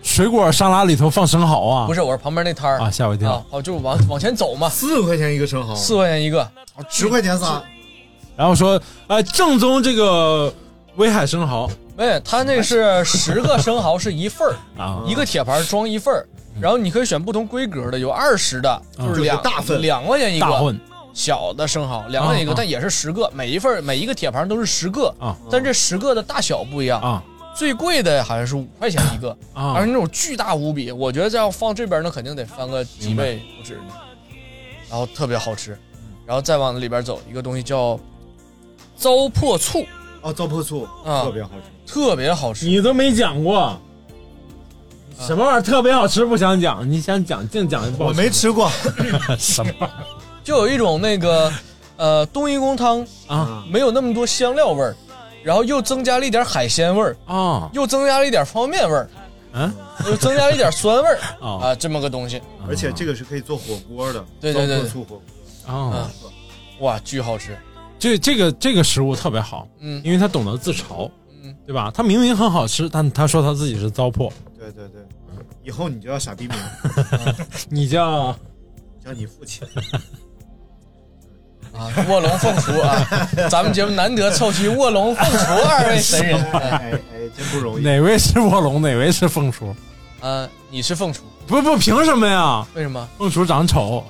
[0.08, 1.86] 水果沙拉里头放生蚝啊？
[1.86, 2.80] 不是，我是旁边那摊儿。
[2.80, 3.34] 啊，吓我一跳。
[3.34, 6.50] 啊，好，就往往前走嘛，四块钱一个生蚝，四块钱一个，
[6.90, 7.62] 十块钱仨。
[8.38, 10.52] 然后说，呃，正宗这个
[10.96, 11.70] 威海生蚝。
[11.98, 16.26] 哎，他那是十个生蚝是一份儿，啊，一个铁盘装一份儿，
[16.62, 19.82] 然后你可以选不同规格的，有二十的，就是就是两大份。
[19.82, 20.80] 两块钱一个，大份。
[21.14, 25.36] 小的生蚝两块钱一个，但也是十个，每一份每一个铁盘都是十个，啊。
[25.52, 27.22] 但这十个的大小不一样，啊
[27.58, 33.80] 最贵的好像是五块钱一个，啊而且那种巨大无比，我觉得这要放这边那肯定得翻个几倍不止。
[34.90, 35.78] 然后特别好吃，
[36.26, 38.00] 然后再往里边走，一个东西叫
[38.96, 39.86] 糟粕醋，
[40.22, 41.92] 哦，糟粕醋啊特别好吃。
[41.92, 42.68] 特别好吃。
[42.68, 43.76] 你都没讲过。
[45.20, 46.24] 什么玩意儿特别好吃？
[46.24, 48.70] 不想讲，你想讲净讲不好我没吃过，
[49.40, 49.74] 什么
[50.44, 51.52] 就有一种那个
[51.96, 54.96] 呃冬阴功汤啊没有那么多香料味儿，
[55.44, 59.10] 然后又增加了一点海鲜味儿，啊又增加了一点方便味儿，
[59.54, 59.74] 嗯
[60.06, 64.24] 又增加了一点酸味儿啊 啊，这么个东西，而且这个是可以做火锅的。
[64.40, 65.22] 对对对糟粕醋火
[65.66, 65.74] 锅。
[65.74, 66.10] 啊！
[66.80, 67.58] 哇，巨好吃。
[68.00, 71.10] 这这个这个食物特别好，嗯因为他懂得自嘲，
[71.44, 71.92] 嗯，对吧？
[71.94, 74.32] 他明明很好吃，但他说他自己是糟粕。
[74.58, 75.02] 对对对，
[75.64, 76.58] 以后你就叫傻逼名，
[77.70, 78.34] 你叫
[79.04, 79.68] 叫你父亲。
[81.74, 83.08] 啊，卧龙凤雏啊，
[83.50, 86.42] 咱们节目难得凑齐卧龙凤雏二位神人。
[86.54, 87.00] 哎哎哎，
[87.36, 87.84] 真不容易。
[87.84, 89.76] 哪位是卧龙，哪位是凤雏？
[90.20, 92.66] 呃，你是凤雏，不不，凭什么呀？
[92.74, 94.04] 为什么凤雏长得丑，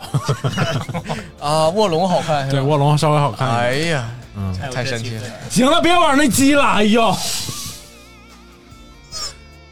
[1.39, 1.67] 啊？
[1.70, 3.72] 卧龙好看是对，卧龙稍微好看哎。
[3.89, 5.24] 呀，嗯，太神奇了。
[5.50, 7.13] 行了，别玩那鸡了，哎呦，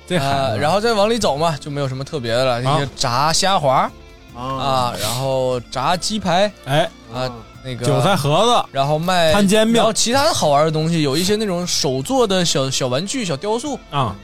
[0.05, 3.89] 这孩呃，子，然后再往里走嘛，就没有什么特别的了，那些炸虾滑
[4.35, 7.31] 啊啊，然后炸鸡排哎，啊，
[7.65, 14.15] 那个韭菜盒子，然后卖摊煎饼然后其他的好玩的东西有一些那种手做的小小玩具、小雕塑，啊，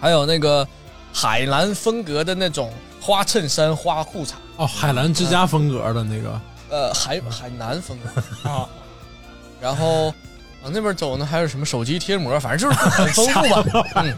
[0.00, 0.66] 还有那个
[1.12, 6.40] 海蓝风格的那种花衬衫、花裤衩，哦，海蓝之家风格的那个，
[6.70, 8.68] 呃，海海南风格 啊。
[9.60, 10.06] 然后
[10.64, 13.64] 往那边走呢，还有什么手机贴膜，反正就是很丰富吧。
[13.94, 14.16] 嗯，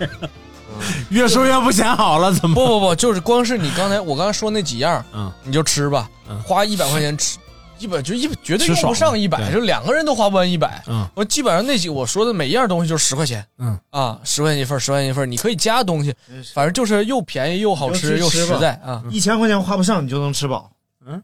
[1.11, 2.55] 越说越不显好了，怎么？
[2.55, 7.37] 不不不，就是光是你刚才我刚才说那几样，嗯，你就吃吧，嗯花一百块钱吃。
[7.85, 10.83] 一百就一绝对用不上一百，就两个人都花不完一百。
[10.87, 16.14] 嗯我基本上那几我说的每一样东西就十块钱，嗯啊，十块钱一份，十块钱一份，你可以加东西，
[16.55, 19.03] 反正就是又便宜又好吃又实在啊。
[19.11, 20.70] 一千块钱花不上，你就能吃饱。
[21.07, 21.23] 嗯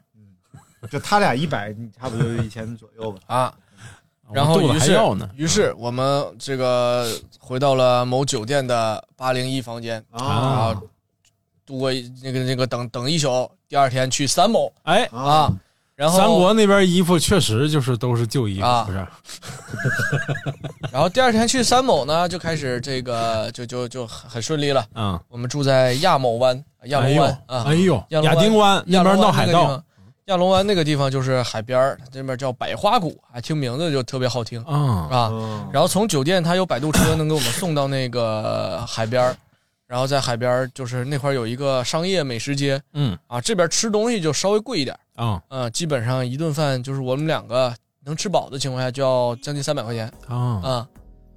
[0.90, 3.20] 就他俩一百，你差不多就一千左右吧。
[3.26, 3.54] 啊，
[4.32, 10.74] 然后于是还要呢，于是我们这个回到了某酒店的八零一房间，啊
[11.66, 11.92] 度过
[12.22, 15.52] 那个那个等等一宿，第二天去三某哎，啊，
[16.00, 18.84] 然后三国那边衣服确实就是都是旧衣服，啊。
[18.84, 19.06] 不是？
[20.90, 24.82] 然后第二天去三某呢，就开始这个就就就很很顺利了。
[24.94, 29.52] 嗯，我们住在亚某湾，亚龙湾啊，哎呦，亚龙亚丁湾那边闹海盗。
[29.52, 29.84] 那个地方，
[30.24, 34.74] 亚龙湾那个地方就是海边儿，这边叫百花谷，啊听名字就特别好听啊，
[35.10, 35.28] 啊。
[35.30, 39.36] 嗯然后从酒店，它有摆渡车能给我们送到那个海边儿，
[39.86, 43.18] 然后在海边儿就是那块儿有一个商业美食街嗯。
[43.26, 50.88] 啊，这边吃东西就稍微贵一点，啊啊，基本上一顿饭就是我们两个能吃饱的情况下就要将近三百块钱啊啊。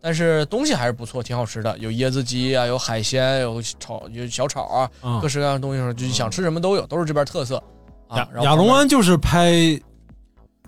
[0.01, 5.29] 但是东西还是不错，挺好吃的，有椰子鸡啊，有海鲜，有炒有小炒啊，啊各！
[5.29, 7.55] 式各样的东西，就想吃什么都有，都是这边特色
[8.07, 8.29] 啊亚。
[8.43, 9.51] 亚龙湾就是拍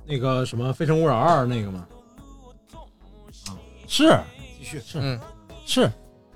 [0.06, 1.86] 那个什么《非诚勿扰二》那个吗？
[3.88, 4.17] 是
[4.58, 5.19] 继续是嗯，
[5.65, 5.91] 是，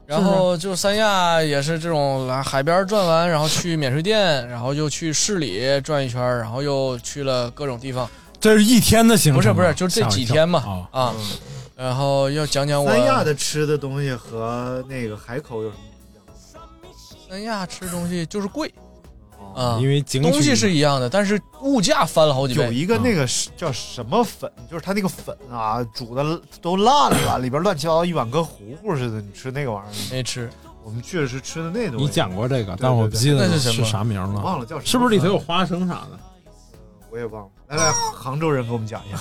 [0.09, 8.09] 然后就三亚也是这种来海边转完，然后去免税店，然后又去市里转一圈，然后又去了各种地方。
[8.39, 11.13] 这是一天的行程，不是不是，就是这几天嘛啊。
[11.75, 15.83] 然后要讲讲我三亚的吃的东西和那个海口有什么
[16.81, 17.29] 不一样？
[17.29, 18.73] 三亚吃东西就是贵
[19.55, 22.63] 啊哦，因为景区东西是一样的，但是物价翻了好几倍。
[22.65, 29.21] 有一个那个是叫什么粉，就是它那个粉啊，煮的都烂了， 里边乱七八糟一碗跟糊糊似的。
[29.21, 29.93] 你吃那个玩意儿？
[30.11, 30.49] 没吃，
[30.83, 32.05] 我我们去的是吃的那东西。
[32.05, 36.19] 你讲过这个，对但我不记得是什么啥名了，忘了叫什么是不是里头有花生啥的？
[37.11, 37.49] 我也忘了。
[37.67, 39.17] 来来，杭州人给我们讲一下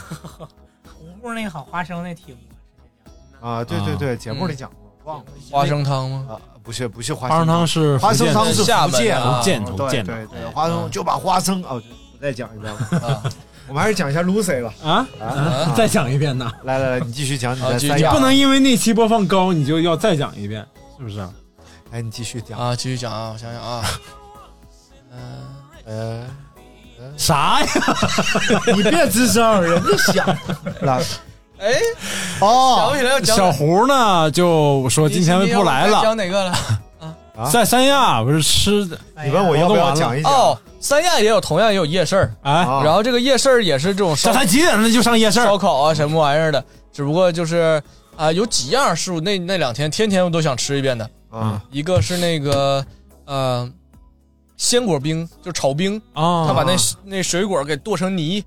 [0.89, 3.63] 糊糊那个好花生那题目，啊！
[3.63, 4.71] 对对对，节目里讲
[5.05, 6.27] 过，忘了花生汤吗？
[6.31, 11.81] 啊，不是不是花花生汤是花生汤是福建啊福建对福建对对，花生就把花生哦，
[12.13, 13.09] 我再讲一遍吧。
[13.09, 13.23] 啊，
[13.67, 14.75] 我们还是讲一下 Lucy 吧。
[14.85, 16.53] 啊啊再讲一遍呢？
[16.65, 18.21] 来来来，你继续讲你再继续在三亚不。
[18.21, 20.63] 能因为那期播放高，你就要再讲一遍，
[20.99, 21.27] 是不是？
[21.91, 22.59] 哎，你继续讲。
[22.59, 23.85] 啊，继续讲啊，我想想啊，
[25.17, 25.19] 嗯、
[25.89, 26.27] 呃，
[27.17, 27.67] 啥呀？
[28.77, 30.39] 你别吱声，人家想。
[30.87, 31.03] 来
[31.59, 31.73] 哎，
[32.39, 32.91] 想哦。
[32.91, 36.53] 不，起来要讲小胡呢就说今天不来了，讲哪个了？
[37.37, 37.51] 啊？
[37.51, 40.33] 在三亚不是吃的，你问我要不要讲一讲？
[40.33, 47.81] 哦，三亚也有，同样也有夜市儿，然后这个夜市儿也是这种烧这才几点了就上夜市烧烤啊什么玩意儿的，只不过就是
[48.17, 51.63] 啊、有几样是我那那两天天天我都想吃一遍的，啊。
[51.71, 52.85] 一个是那个
[53.27, 53.71] 呃
[54.57, 56.45] 鲜果冰，就炒冰，啊？
[56.49, 58.45] 他把那那水果给剁成泥，像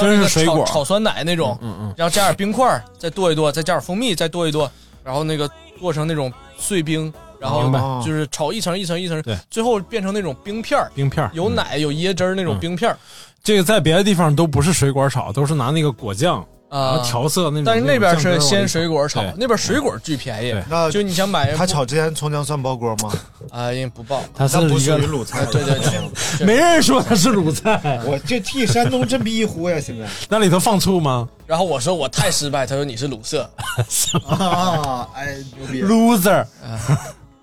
[0.00, 4.70] 真那个是水果炒炒酸奶那种，嗯嗯然后加点冰块儿，再剁一剁，再加点蜂蜜，再剁一剁，
[5.04, 7.70] 然后那个剁成那种碎冰，然后
[8.04, 11.54] 就是炒一层一层一层对，最后变成那种冰片儿，冰片儿有嗯。
[11.54, 12.60] 奶有椰汁儿那种嗯。
[12.60, 12.96] 冰片儿。
[13.44, 17.04] 这个在别的地方都不是水果炒，都是拿那个果酱然啊后。
[17.04, 17.64] 调色那种。
[17.64, 23.12] 但是那边是鲜鲜水果炒，那边水果巨便宜，那就你想买他炒之前葱姜蒜爆锅吗？
[23.52, 25.44] 啊，因为不爆，他是不一个属于鲁菜。
[25.46, 25.78] 对对
[26.38, 29.78] 对，没人说他是鲁菜， 我就替山东振臂一呼呀！
[29.78, 33.42] 现在那里头放醋吗然后我说我太失败，他说你是鲁色，
[34.26, 36.46] 啊，哎，牛逼！？loser，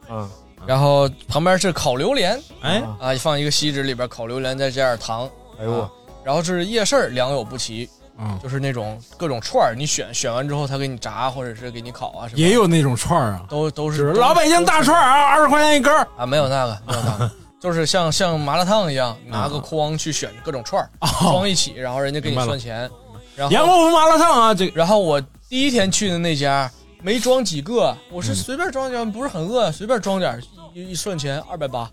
[0.10, 0.28] 嗯，
[0.66, 5.90] 然后旁边是烤榴莲哎，啊，放一个锡纸里边烤榴莲，再加点糖，哎呦啊，
[6.24, 7.88] 然后是夜市良莠不齐，
[8.22, 16.06] 嗯，就是那种各种串儿，你选选完之后，他给你炸或者是给你烤啊什么，也有那种串儿啊，都都是是老北京大串儿啊，二十块钱一根儿。
[16.18, 20.90] 啊，没有那个， 没有那个，就是像像麻辣烫一样，拿个筐去选各种串儿，
[21.22, 22.90] 装一起，然后人家给你算钱，
[23.36, 24.68] 然杨后国福麻辣烫啊，这。
[24.68, 26.70] 个然后我第一天去的那家
[27.02, 28.24] 没装几个，我嗯。
[28.24, 30.38] 是随便装点，不是很饿，随便装点，
[30.74, 31.90] 一一算钱二百八，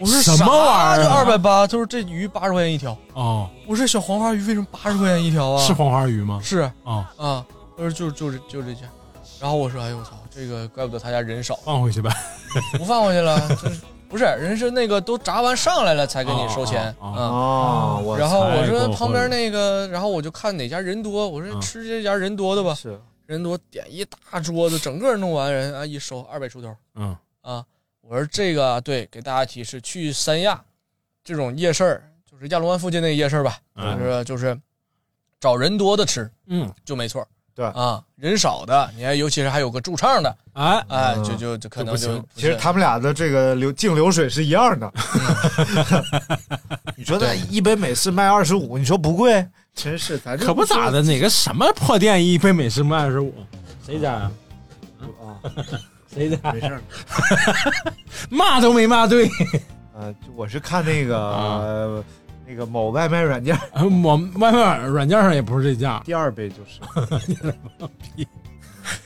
[0.00, 1.16] 我说什么玩意儿啊？
[1.16, 5.62] 二百八，他说这鱼八十块钱一条，哦，我说小黄花鱼为什么八十块钱一条啊？
[5.66, 6.40] 是黄花鱼吗？
[6.42, 6.70] 是。
[6.84, 7.44] 哦，啊，
[7.76, 8.82] 他说就就这就这家，
[9.40, 12.10] 然后我说哎呦我操，这个怪不得他家人少，放回去呗。
[12.78, 16.88] 不放回去了，就是不是人是那个都炸完上来了才给你收钱。
[17.00, 17.22] 哦哦啊。
[18.04, 21.60] 哦，然后我说旁边那个，然后我就看哪家人多，我说嗯。
[21.60, 22.98] 吃这家人多的吧，是。
[23.26, 26.74] 人多点一大桌子，整个弄完人啊一收二百出头。
[26.94, 27.64] 嗯，啊。
[28.08, 30.58] 我说这个啊对，给大家提示，去三亚
[31.22, 34.58] 这种夜市儿，就是亚龙湾附近那个夜市儿吧，嗯就是就是
[35.38, 37.26] 找人多的吃嗯，就没错。
[37.54, 44.90] 对啊，人少的，你看，尤其是还有个驻唱的，哎，哎，嗯就就就可能就行其实他们俩的这个流净流水是一样的。
[46.96, 49.44] 你说那一杯美式卖二十五，你说不贵？
[49.74, 53.34] 真是，咱这可不咋的，哪个什么破店一杯美式卖二十五？
[53.84, 54.30] 谁家呀？
[55.20, 55.36] 啊，
[56.12, 56.38] 谁的？
[56.52, 56.80] 没事儿。
[58.30, 59.28] 骂都没骂对。
[59.98, 62.04] 呃，就我是看那个、啊呃
[62.50, 63.58] 那个某外卖软件，
[63.90, 66.80] 某外卖软件上也不是这价，第二杯就是。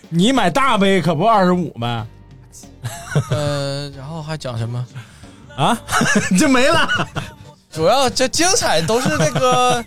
[0.08, 2.06] 你买大杯可不二十五呗？
[3.30, 4.86] 呃，然后还讲什么？
[5.56, 5.76] 啊，
[6.38, 6.88] 就没了，
[7.70, 9.84] 主要这精彩都是那个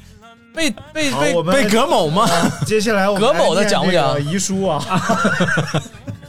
[0.53, 2.27] 被被，被被葛某吗？
[2.65, 4.83] 接下来我们葛某的讲不讲这个遗书啊？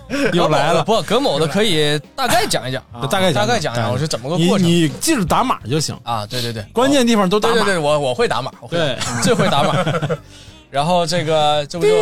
[0.32, 6.26] 又来了，不，葛某的可以大概讲一讲，啊大概大概讲一讲我是怎么个过程你记住打码就行，啊？
[6.26, 7.54] 对对对，关键地方都打码。
[7.56, 9.74] 对对对，我我会打码，我会打对最会打码。
[10.70, 11.92] 然后这个这不就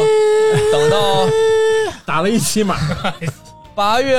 [0.72, 1.26] 等到
[2.06, 2.76] 打了一期码，
[3.74, 4.18] 八月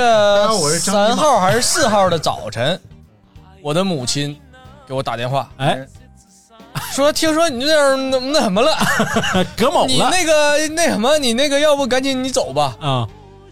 [0.78, 2.80] 三号还是四号的早晨，
[3.60, 4.36] 我的母亲
[4.86, 5.86] 给我打电话哎，
[6.92, 8.70] 说，听说你这样那那什么了，
[9.56, 12.76] 葛某了你那个那什么，你那个要不赶紧你走吧。
[12.80, 13.06] 啊！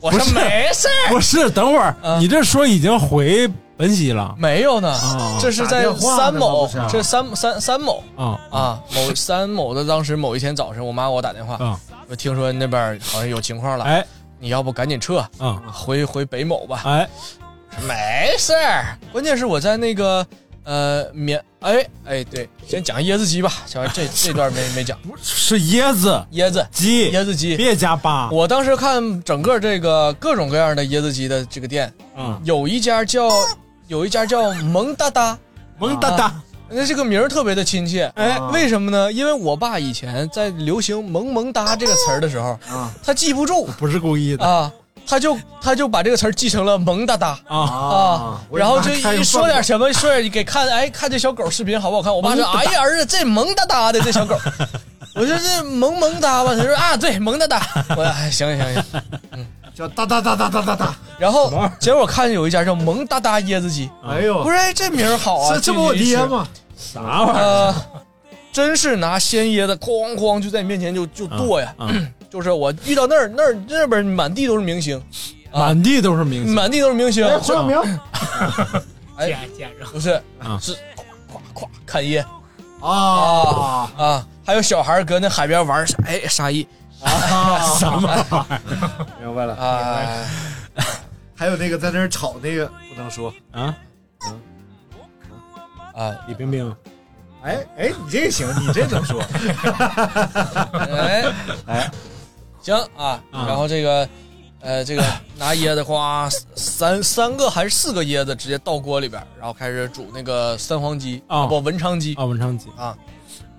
[0.04, 4.34] 我说不是没事儿， 不是，等会儿啊你这说已经回本溪了。
[4.38, 8.04] 没有呢啊，这是在三某这三三三某。
[8.14, 11.80] 啊啊，某三某的当时某一天早晨，我妈给我打电话，啊！
[12.08, 14.04] 我听说那边好像有情况了，哎。
[14.40, 15.58] 你要不赶紧撤，嗯。
[15.72, 16.82] 回回北某吧。
[16.84, 17.08] 哎，
[17.88, 20.26] 没事儿，关键是我在那个
[20.64, 27.56] 呃免哎哎对，先讲椰子鸡吧，小孩这 这段没没讲不是椰子椰子鸡，椰子鸡。
[27.56, 32.40] 别加八我当时看整个这个各种各样的椰子鸡的这个店，嗯！
[32.44, 33.30] 有一家叫
[33.88, 35.38] 有一家叫萌哒哒，
[35.78, 36.34] 萌哒哒，
[36.68, 38.10] 那这个名儿特别的亲切。
[38.14, 39.12] 哎为什么呢？
[39.12, 44.72] 因为我爸以前在流行“萌萌哒”这个词儿的时候，啊他记不住不是故意的啊，
[45.06, 47.38] 他就他就把这个词儿记成了萌哒哒。
[47.46, 47.58] 啊。
[47.58, 52.14] 啊，然后就一说点什么，说点给看，哎，看这小狗视频好不好看？
[52.14, 54.36] 我爸说，哎呀，儿子这萌哒哒的这小狗，
[55.14, 58.84] 我说这萌萌哒吧，他说啊，对，萌哒哒，我说哎，行行行，
[59.32, 59.46] 嗯。
[59.74, 60.94] 叫哒哒哒哒哒哒哒。
[61.18, 66.46] 然后结果我看见有一家叫萌哒哒椰子鸡，哎呦，不是哎这名好啊，这这不我爹吗？
[66.76, 67.42] 啥玩意儿？
[67.42, 67.74] 呃，
[68.52, 75.00] 真是拿鲜椰子哐哐就在你面前就就剁呀，嗯就是我遇到那儿那儿那边满地都是明星，
[75.52, 75.60] 啊。
[75.70, 78.00] 满地都是明星，满地都是明星，黄晓明，
[79.16, 79.86] 哎见见着。
[79.86, 80.58] 不是啊。
[80.60, 82.24] 是咵咵砍椰
[82.80, 83.88] 啊。
[83.96, 86.66] 啊，还有小孩搁那海边玩，哎沙溢
[87.04, 87.60] 啊！
[87.78, 88.44] 什么玩意儿？
[89.22, 89.54] 明白了。
[89.54, 90.26] 啊，
[91.36, 93.32] 还有那个在那儿吵那个不能说。
[93.52, 93.72] 啊？
[95.94, 96.74] 啊，李冰冰，
[97.44, 99.22] 哎哎，你这个行，你这能说？
[100.90, 101.24] 哎。
[101.66, 101.90] 哎，
[102.64, 104.08] 行啊，啊然后这个。
[104.66, 105.04] 呃，这个
[105.36, 112.96] 拿椰子花三三个还是四个椰子直接倒锅里边，然后开始煮那个三黄鸡啊不文昌鸡啊，文昌鸡啊，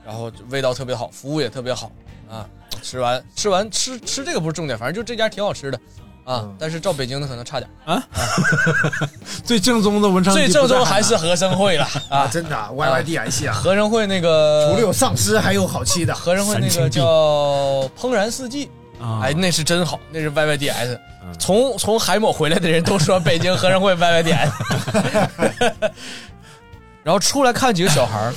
[0.04, 1.92] 然后味道特别好，服务也特别好
[2.28, 2.50] 啊。
[2.82, 5.78] 吃完吃完吃吃这个不是重点，反正就这家挺好吃的
[6.24, 6.42] 啊。
[6.44, 8.04] 嗯但是照北京的可能差点啊，
[9.46, 12.26] 最正宗的文昌鸡最正宗还是和生会了啊。
[12.26, 13.54] 真的 Y Y D S 啊！
[13.54, 16.16] 和生会那个除了有丧尸，还有好吃的。
[16.16, 17.04] 和生会那个叫
[17.96, 18.72] 怦然四季，
[19.02, 21.34] 啊，哎，那是真好，那是 YYDS 嗯。
[21.40, 24.50] 从从海某回来的人都说北京和尚会 YYDS，
[27.04, 28.34] 然后出来看几个小孩儿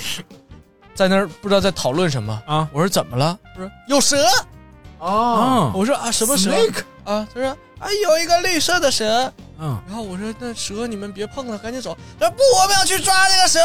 [0.95, 3.39] 在那儿不知道在讨论什么啊我说怎么了？
[3.55, 4.25] 他说有蛇。
[4.99, 6.51] 啊，啊，我说啊什么蛇
[7.05, 7.27] 啊？
[7.33, 7.49] 他说
[7.79, 9.33] 啊有一个绿色的蛇。
[9.61, 11.97] 嗯，然后我说那蛇你们别碰了，赶紧走。
[12.19, 13.61] 他说不，我们要去抓那个蛇。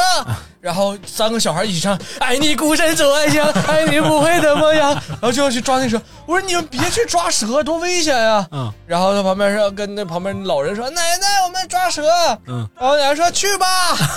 [0.59, 4.91] 然后三个小孩一起唱，爱你孤身走暗巷，爱你不会怎么样。
[5.09, 6.01] 然后就要去抓那蛇。
[6.25, 12.03] 我说你们别去抓蛇，多危险呀、嗯然后他旁边是跟那旁边老人说：“奶奶，我们抓蛇。”
[12.47, 13.65] 嗯，然后奶奶说：“去吧。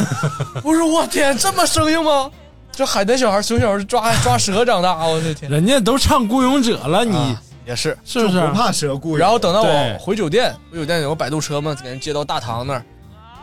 [0.62, 2.30] ”我说：“我天，这么生硬吗？
[2.72, 5.50] 这海南小孩从小是抓抓蛇长大，我的天！
[5.50, 7.96] 人家都唱孤勇者了，你啊也是。
[8.04, 8.40] 是不是？
[8.40, 9.20] 不怕蛇故意。
[9.20, 12.84] 然后等到我回酒店，回酒店有个摆渡车嘛，给人接到大堂那儿，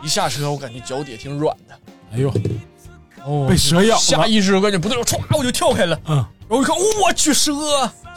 [0.02, 1.74] 一下车我感觉脚底下挺软的，
[2.12, 2.32] 哎呦，
[3.24, 3.46] 哦。
[3.48, 6.16] 被蛇咬了，下意识我感觉不对，我歘我就跳开了，嗯，
[6.48, 7.52] 然后我一看，我去蛇！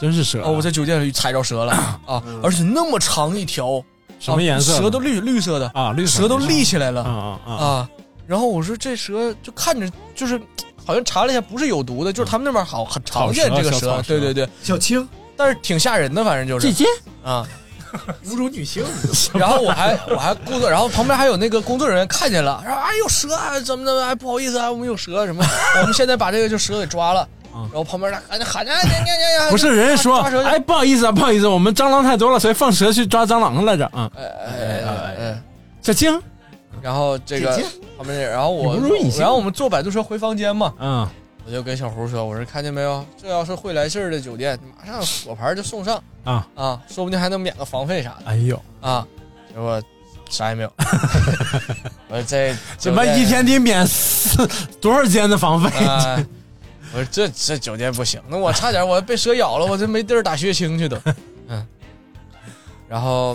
[0.00, 1.72] 真是蛇哦，我在酒店里踩着蛇了。
[2.06, 3.82] 啊，而且那么长一条，
[4.20, 7.52] 什么颜色啊蛇都绿绿色的，啊，绿色蛇都立起来啊了啊啊！
[7.52, 7.90] 啊。
[8.26, 10.40] 然后我说这蛇就看着就是，
[10.84, 13.78] 好像查了一下不是有毒的，就是他们那边好很常见这个蛇。
[13.78, 14.02] 蛇，蛇。
[14.02, 15.08] 对对对，小青
[15.38, 16.86] 但是挺吓人的，反正就是姐姐
[17.24, 17.46] 啊。
[18.28, 18.84] 侮辱女性，
[19.32, 24.04] 然后我还我还工作，然后旁边还有那个工作人员看见了，说啊有蛇啊，怎么的？
[24.04, 25.42] 哎，不好意思啊，我们有蛇什么？
[25.80, 27.26] 我们现在把这个就蛇给抓了。
[27.50, 29.50] 然后旁边来喊着喊着，哎呀呀呀！
[29.50, 34.08] 不是人家说抓蛇，哎，不好意思啊，不好意思，我们蟑螂太多了，所以放蛇去抓蟑螂来着啊。
[34.16, 35.42] 哎哎哎哎，
[35.82, 36.20] 小青，
[36.82, 37.50] 然后这个
[37.96, 38.76] 旁边这，然后我
[39.18, 41.08] 然后我们坐摆渡车回房间嘛，嗯，
[41.48, 49.06] 我就跟小胡说，我说看见没有，这要是会来事儿的酒店，马上果盘就送上啊啊，说不定还能免个房费啥的哎呦，啊。
[49.48, 49.82] 结果
[50.28, 50.70] 啥也没有，
[52.08, 54.46] 我说 这怎么一天得免四
[54.78, 55.70] 多少间的房费？
[55.86, 56.22] 啊，
[56.92, 60.98] 我说这这酒店不行，那我差点我被蛇咬了，我这没地儿打血清去都。
[61.48, 61.66] 嗯，
[62.86, 63.34] 然后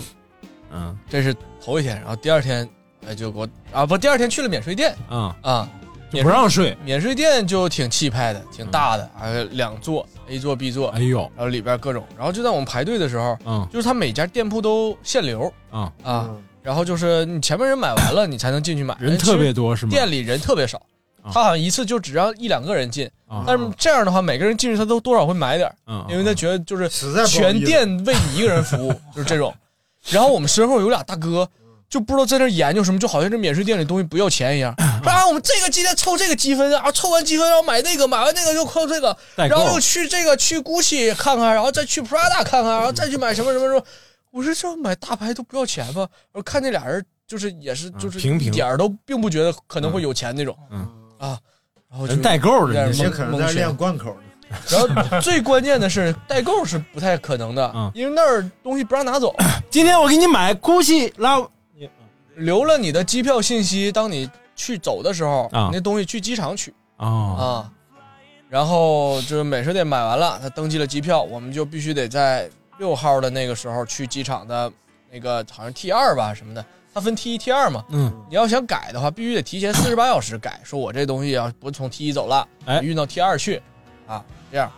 [0.72, 2.66] 嗯这是头一天，然后第二天
[3.08, 5.83] 哎就给我啊不，第二天去了免税店嗯，啊，就
[6.22, 6.76] 不让睡。
[6.84, 16.30] 免税店就挺气派的，挺大的，还有两座 A 座 B 座，哎呦，然后里边各种，然后就在我们排队的时候，嗯就是他每家店铺都限流啊，啊，
[16.62, 19.90] 然后就是你前面人买完了，你才能进去买，人特别多是吗？
[19.90, 20.78] 店里人特别少，
[21.22, 29.52] 啊他好像一次就只让一两个人进，啊但是这样的话，每个人进去他都多少会买点儿，嗯，因为他觉得就是实在不好全意思店为你一个人服务，就是这种。
[30.10, 31.48] 然后我们身后有俩大哥，
[31.88, 34.74] 就不知道在那研究什么，就好像这免税店里东西不要钱一样。
[35.02, 43.84] 说 啊，我们这个今天凑这个积分啊，凑完积分要买那个，买完那个又扣这个，然后 又去这个去 GUCCI 看看，然后再去 Prada 看看，然后再去买什么什么什么。
[44.30, 46.08] 我说这买大牌都不要钱吗？
[46.32, 50.80] 我看那俩人就是也是就是平平一点儿都并不觉得可能会有钱那种，嗯
[51.18, 51.38] 啊，
[51.88, 54.20] 然后就人代购的，有些蒙可能在那练贯口呢。
[54.68, 59.34] 然后最关键的是代购是不太可能的，嗯因为那儿东西不让拿走，
[59.70, 61.50] 今天我给你买 GUCCI，然后
[62.36, 65.70] 留了你的机票信息，当你去走的时候，啊。
[65.72, 66.72] 那东西去机场取。
[66.96, 67.72] 哦，啊。
[68.48, 74.70] 然后就是美食店买完了，他登记了机票，我们就必须得在六号的那个时候去机场的
[75.10, 77.84] 那个好像 T 二吧什么的，它分 T 一 T 二嘛。
[77.88, 78.12] 嗯。
[78.28, 82.80] 你要想改的话，必须得提前四十八小时改，说我这东西要不从 T 一走了，哎。
[82.80, 83.60] 运到 T 二去，
[84.06, 84.70] 啊，这样。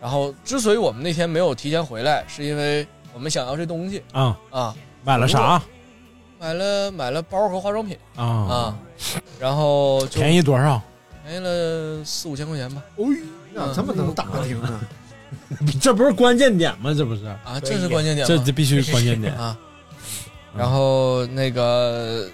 [0.00, 4.02] 然后之所以我们那天没有提前回来，是因为我们想要这东西。
[4.12, 4.74] 啊，啊，
[5.04, 5.62] 买了啥
[6.42, 8.24] 买了买了包和化妆品啊？
[8.24, 8.78] 啊，
[9.38, 10.82] 然后就便宜多少？
[11.24, 12.82] 便宜了四五千块钱吧。
[12.96, 14.80] 哦，你咋这么能打听呢？
[15.80, 16.92] 这不是关键点吗？
[16.92, 19.56] 这不是啊，这是关键点吗，这这必须是关键点啊。
[20.56, 22.28] 然后那个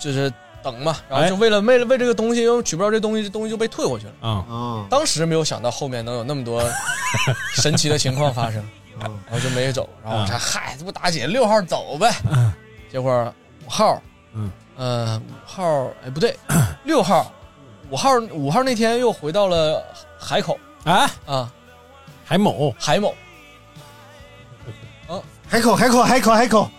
[0.00, 4.12] 就是等嘛，然后哎就为了为了为这个东西，因为取不着这东西，这东西就被退回去了。
[4.22, 6.64] 啊啊，当时没有想到后面能有那么多
[7.56, 8.66] 神奇的情况发生，
[8.98, 9.86] 然后就没走。
[10.02, 12.10] 然后我说：“嗨，这不打紧，六号走呗。”
[12.90, 13.32] 结果
[13.66, 14.00] 五号，
[14.34, 16.36] 嗯，呃，五号，哎，不对，
[16.84, 17.32] 六号，
[17.90, 19.82] 五号，五号那天又回到了
[20.18, 21.52] 海口啊，啊，
[22.24, 23.14] 海某海某。
[25.50, 26.70] 海口，海口，海口，海口，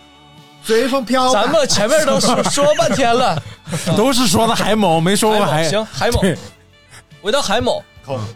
[0.62, 1.32] 随风飘。
[1.32, 3.36] 咱们前面都说 说半天了，
[3.96, 5.68] 都是说的海某，没说过海。
[5.68, 6.22] 行，海某
[7.20, 7.82] 回到海某，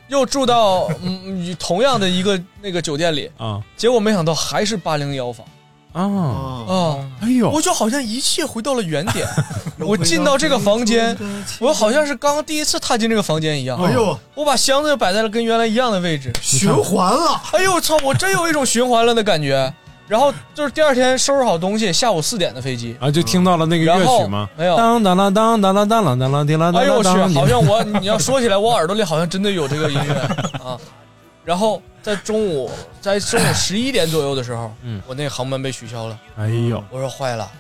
[0.09, 5.47] 又住到嗯同样的一个那个酒店里，啊结果没想到还是八零幺房
[5.95, 6.99] 啊啊！
[7.23, 9.27] 哎呦，我就好像一切回到了原点，
[9.79, 11.17] 我进到这个房间，
[11.61, 13.81] 我好像是刚第一次踏进这个房间一样。
[13.81, 17.41] 哎呦，我把箱子摆在了跟原来一样的位置，循环了。
[17.53, 17.97] 哎呦，我操！
[18.03, 19.73] 我真有一种循环了的感觉。
[20.07, 24.47] 然后就是第二天收拾好东西，下午四点的飞机啊，就听到了那个乐曲吗？
[24.55, 26.83] 没有，当当当当当当当当当当当当。
[26.83, 27.09] 哎呦我去！
[27.35, 30.15] 好像我你要说起来，我耳朵里好像真的有这个音乐
[30.63, 30.77] 啊。
[31.45, 32.71] 然后在中午，
[33.01, 36.19] 在中午十一点左右的时候，嗯，我那航班被取消了。
[36.37, 37.51] 哎呦，我说坏了，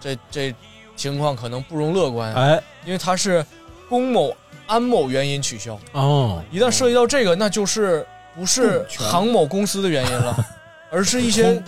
[0.00, 0.54] 这这
[0.96, 2.32] 情况可能不容乐观。
[2.34, 3.44] 哎，因为它是
[3.88, 4.34] 龚某
[4.66, 10.36] 安某原因取消，哦，一旦涉及到这个，那就是不是航某公司的原因了，
[10.90, 11.62] 而是一些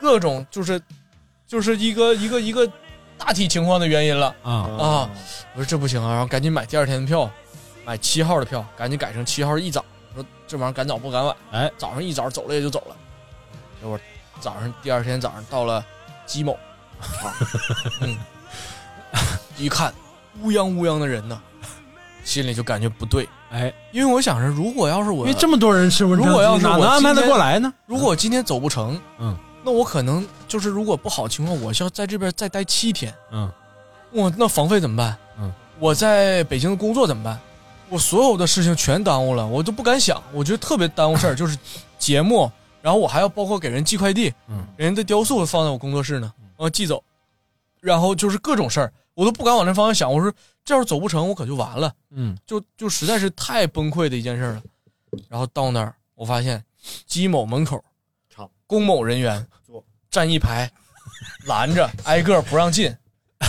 [0.00, 0.80] 各种就是
[1.46, 2.66] 就是一个一个一个
[3.18, 5.10] 大体情况的原因了啊啊！
[5.54, 7.30] 我说这不行啊，然后赶紧买第二天的票，
[7.84, 9.84] 买七号的票，赶紧改成七号一早。
[10.52, 12.94] 这玩意儿赶早不赶晚，哎，早上一早走了也就走了。
[13.80, 13.98] 结果
[14.38, 15.82] 早上第二天早上到了
[16.26, 16.52] 鸡某，
[17.00, 17.32] 啊，
[18.02, 18.18] 嗯，
[19.56, 19.94] 一看
[20.42, 21.40] 乌泱乌泱的人呢，
[22.22, 27.72] 心里就感觉不对，哎，因为我想着，如果要是我因为这么多人吃文昌鸡，如果要是我哪能安排得过来呢？
[27.86, 29.34] 如果我今天走不成，嗯，
[29.64, 33.50] 那我可能就是如果不好情况，我需要在这边再待七天，嗯，
[34.10, 35.16] 我那房费怎么办？
[35.40, 37.40] 嗯，我在北京的工作怎么办？
[37.92, 41.58] 我所有的事情全耽误了，我都不敢想，我觉得特别耽误事儿，就是
[41.98, 47.04] 节目，然后我还要包括给人寄快递，嗯，人家的雕塑放在我工作室呢，我要寄走，
[47.82, 50.10] 然后就是各种事儿，我都不敢往那方向想。
[50.10, 50.32] 我说
[50.64, 54.62] 这要是走不成，我可就完了，嗯，就就实在是太崩溃的一件事了。
[55.28, 56.64] 然后到那儿，我发现
[57.06, 57.84] 姬某门口，
[58.66, 59.46] 龚某人员
[60.10, 60.70] 站一排，
[61.44, 62.96] 拦着挨个不让进，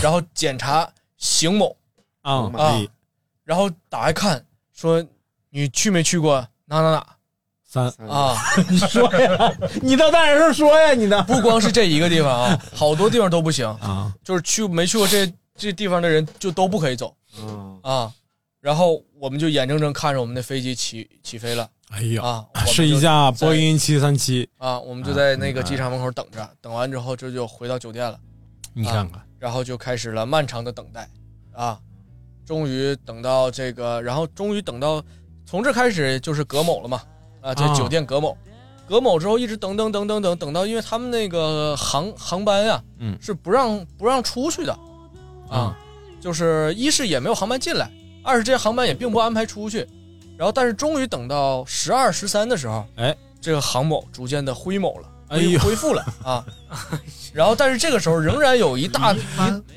[0.02, 1.74] 然后检查邢某
[2.24, 2.82] 啊啊，
[3.44, 5.04] 然后打开看说
[5.50, 6.48] 你去没去过？
[6.66, 7.06] 哪哪哪？
[7.66, 7.88] 三。
[8.08, 8.36] 啊？
[8.70, 13.68] 你说呀，你到大点声说呀，你的不光是这一个地方啊， 好多地方都不行。
[13.82, 17.16] 啊，就是去没去过这这地方的人就都不可以走。
[17.39, 17.80] 嗯。
[17.84, 18.12] 啊。
[18.62, 21.70] 然后我们就眼睁睁看着我们的飞机起起飞了。
[21.89, 24.50] 哎呀啊，是一就在架波音七三七。
[24.58, 28.18] 啊，我们就在那个机场门口等着，等完之后这就回到酒店了。
[28.74, 29.20] 你看看。
[29.20, 31.10] 啊，然后就开始了漫长的等待，
[31.52, 31.78] 啊，
[32.46, 35.04] 终于等到这个，然后终于等到
[35.46, 37.02] 从这开始就是葛某了嘛，
[37.41, 37.74] 啊，这啊。
[37.74, 38.38] 酒店葛某，
[38.88, 43.18] 葛某之后一直等等等等等等到，因为他们那个航航班呀，嗯。
[43.22, 44.78] 是不让不让出去的，
[45.50, 45.78] 啊，
[46.20, 47.89] 就是一是也没有航班进来，
[48.24, 49.88] 二是这些航班也并不安排出去，
[50.38, 56.44] 然后但是终于等到十二十三的时候，哎，这个航某逐渐的恢某了，哎恢复了啊，
[57.34, 59.20] 然后但是这个时候仍然有一大一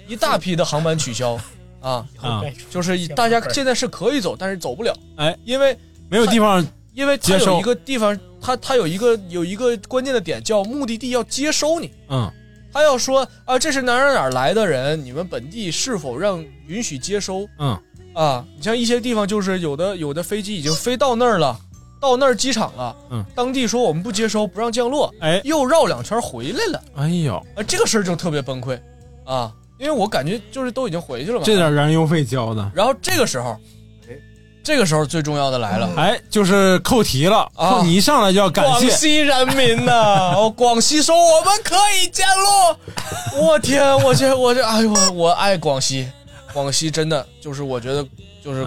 [0.09, 1.39] 一大批的航班取消
[1.87, 5.77] 啊啊，就是大家现在是可以走，但是走不了，哎，因为
[6.09, 12.31] 没有地方因为它有一个地方，它它有一个有一个关键的点叫目的地要接收你，嗯。
[12.73, 17.47] 他要说啊这是哪儿哪儿哪儿来的人，你们本地是否让允许接收？
[17.59, 17.79] 嗯。
[18.15, 21.59] 啊，你像一些地方就是有的有的飞机已经飞到那儿了，
[22.01, 28.81] 到那儿机场了，嗯，当地说我们不接收，不让降落，哎，又绕两圈回来了，哎呦，啊，这个事儿就特别崩溃，
[29.25, 33.51] 啊，因为我感觉就是都已经回去了嘛，这点燃油费交的，然后这个时候，
[34.09, 34.15] 哎
[34.65, 37.83] 这个时候最重要的来了，哎，就是扣题了，啊。
[37.85, 38.89] 你一上来就要感谢。
[38.89, 42.79] 广，西人民呐、 哦，广西说我们可以降落，
[43.41, 46.09] 我天，我这我这，哎呦，我我爱广西，
[46.53, 48.05] 广西真的就是我觉得
[48.45, 48.67] 就是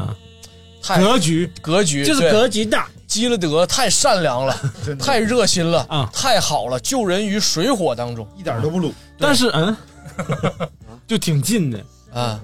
[0.82, 1.52] 太格局。
[1.62, 4.58] 格局就是格局大，积了德，太善良了，
[4.98, 8.94] 太热心了啊，太好了，救人于水火当中，一点都不鲁。
[9.20, 9.76] 但是嗯，
[11.10, 11.84] 就挺近的
[12.14, 12.40] 啊。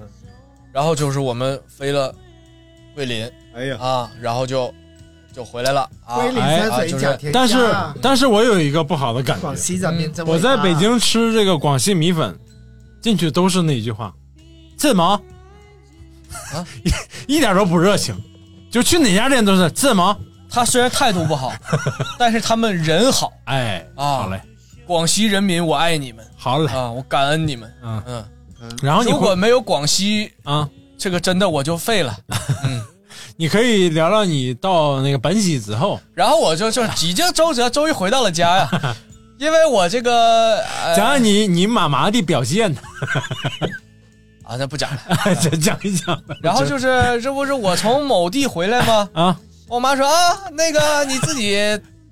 [0.72, 2.14] 然后就是我们飞了
[2.94, 4.70] 桂林，哎呀啊，然后就
[5.32, 6.16] 就回来了啊。
[6.16, 7.38] 桂林山水甲天下。
[7.38, 12.38] 但是但是我有一个不好的感觉，广西咱们我在北京吃这个广西米粉，
[13.00, 14.12] 进去都是那一句话，
[14.76, 15.18] 吃什么？
[16.52, 16.66] 啊，
[17.26, 18.14] 一点都不热情，
[18.70, 20.14] 就去哪家店都是吃什么？
[20.50, 21.52] 他虽然态度不好，
[22.18, 23.32] 但是他们人好。
[23.44, 24.40] 哎，啊，好嘞，
[24.86, 26.24] 广西人民，我爱你们。
[26.36, 27.72] 好嘞啊，我感恩你们。
[27.82, 28.24] 嗯嗯。
[28.82, 32.16] 然后你如果没有广西啊，这个真的我就废了。
[32.64, 32.82] 嗯，
[33.36, 38.96] 你可以聊聊你到那个本溪之后，然后我就就几经周折终于回到了家呀，
[39.38, 42.74] 因为我这个呃讲讲你你妈妈的表现。
[44.42, 46.20] 啊， 那不讲了，再讲一讲。
[46.40, 49.08] 然后就是这不是我从某地回来吗？
[49.12, 51.54] 啊，我妈说啊，那个你自己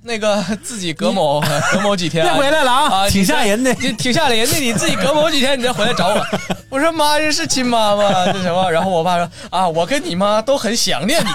[0.07, 1.43] 那个 自己隔某
[1.73, 6.25] 隔某几天、别回来了啊啊，挺吓人的你挺吓人的，你自己隔某几天你再回来找我。
[6.69, 8.27] 我说妈，这是亲妈吗？
[8.31, 8.71] 这什么？
[8.71, 11.31] 然后我爸说啊，我跟你妈都很想念你。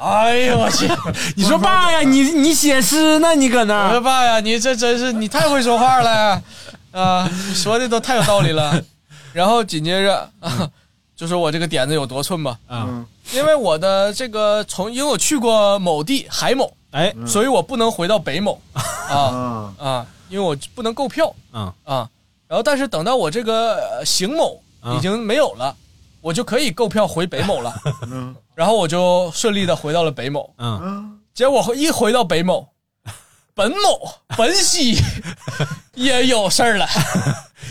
[0.00, 0.88] 哎呦我去！
[1.34, 3.34] 你说爸呀，你你写诗呢？
[3.34, 3.86] 你搁那儿？
[3.88, 6.40] 我说爸呀，你这真是你太会说话了
[6.92, 7.28] 啊！
[7.48, 8.80] 你说的都太有道理了。
[9.32, 10.68] 然后紧接着啊，
[11.18, 22.08] 就是我这个点子有多寸吧啊，因为我的这个从因为我去过某地海某，哎，所以我不能回到北某 啊啊，因为我不能购票啊啊。
[22.46, 24.62] 然后但是等到我这个呃邢某
[24.96, 25.74] 已经没有了，
[26.20, 27.74] 我就可以购票回北某了。
[28.08, 30.54] 嗯然后我就顺利的回到了北某。
[30.58, 32.68] 嗯，结果一回到北某，
[33.54, 34.96] 本某本溪
[35.94, 36.86] 也有事儿了，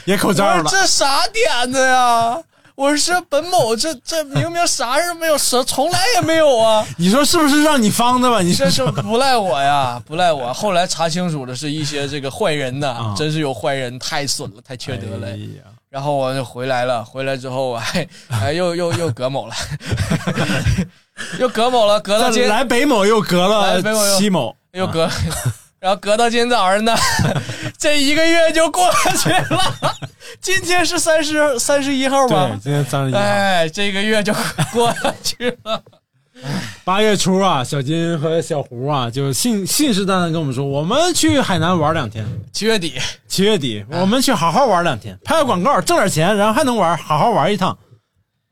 [0.05, 0.65] 也口罩了。
[0.69, 2.37] 这啥点子呀？
[2.77, 6.85] 我说本某这这明明啥事儿没有，什从来也没有啊！
[6.97, 8.39] 你说是不是让你方的吧？
[8.45, 10.53] 你这说是不赖我呀，不赖我。
[10.53, 15.27] 后来查清楚的是一些这个坏人呐，真是有坏人，太损了，太缺德了。
[15.27, 15.39] 哎
[15.89, 19.55] 然后我就回来了，回来之后我还哎又又又隔某了，
[21.39, 23.81] 又隔某了，隔到今来北某又隔了
[24.19, 25.09] 西某，又隔，
[25.79, 26.95] 然后隔到今天早上呢，
[27.77, 29.95] 这一个月就过去了。
[30.41, 32.59] 今天是三十三十一号吧对，？
[32.63, 33.19] 今天三十一号。
[33.19, 34.33] 哎，这个月就
[34.73, 35.81] 过去了。
[36.83, 42.25] 八月初啊，小金和小胡啊，就信信誓旦旦跟我们说，我们去海南玩两天。
[42.53, 42.93] 七月底，
[43.27, 47.77] 七月底，我们去好好玩两天，拍个广告挣点钱，然后还能玩，好好玩一趟，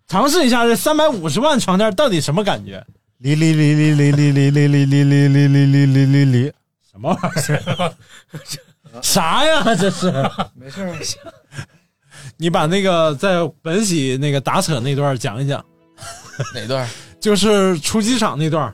[0.07, 2.83] 尝试一下这三百五十万床垫到底什么感觉？
[3.19, 6.53] 哩哩哩哩哩哩哩哩哩哩哩哩哩哩哩哩哩，
[6.91, 7.93] 什么玩意儿？
[9.01, 9.63] 啥呀？
[9.75, 10.11] 这是？
[10.55, 11.33] 没事儿。
[12.37, 15.63] 你把那个在本喜那个打扯那段讲一讲，
[16.53, 16.87] 哪段？
[17.19, 18.73] 就是出机场那段。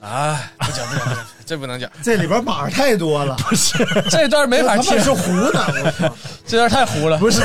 [0.00, 3.78] 啊，不讲不讲不讲，这不能讲， 这里边码太多了，不是
[4.10, 6.14] 这段没法听，他们是糊的，我操！
[6.44, 7.18] 这段太糊了。
[7.18, 7.40] 不是，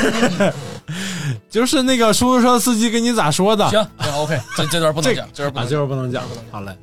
[1.51, 3.69] 就是那个出租车司机跟你咋说的？
[3.69, 6.23] 行行，OK，这这段不能讲，这段不啊，能这段不能讲。
[6.49, 6.75] 好嘞，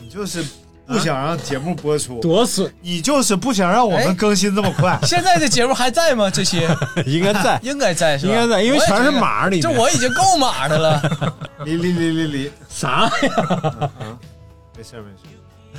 [0.00, 0.42] 你就是
[0.90, 2.68] 不想让节目播出，多损！
[2.80, 4.98] 你就是不想让我们更新这么快。
[5.06, 6.28] 现在的节目还在吗？
[6.28, 6.68] 这些
[7.06, 8.32] 应该在， 应该在是吧？
[8.32, 9.62] 应该在，因为全是码里面。
[9.62, 11.00] 这我已经够码的了。
[11.64, 13.90] 离离离离离，啥呀？
[14.76, 15.78] 没事没事，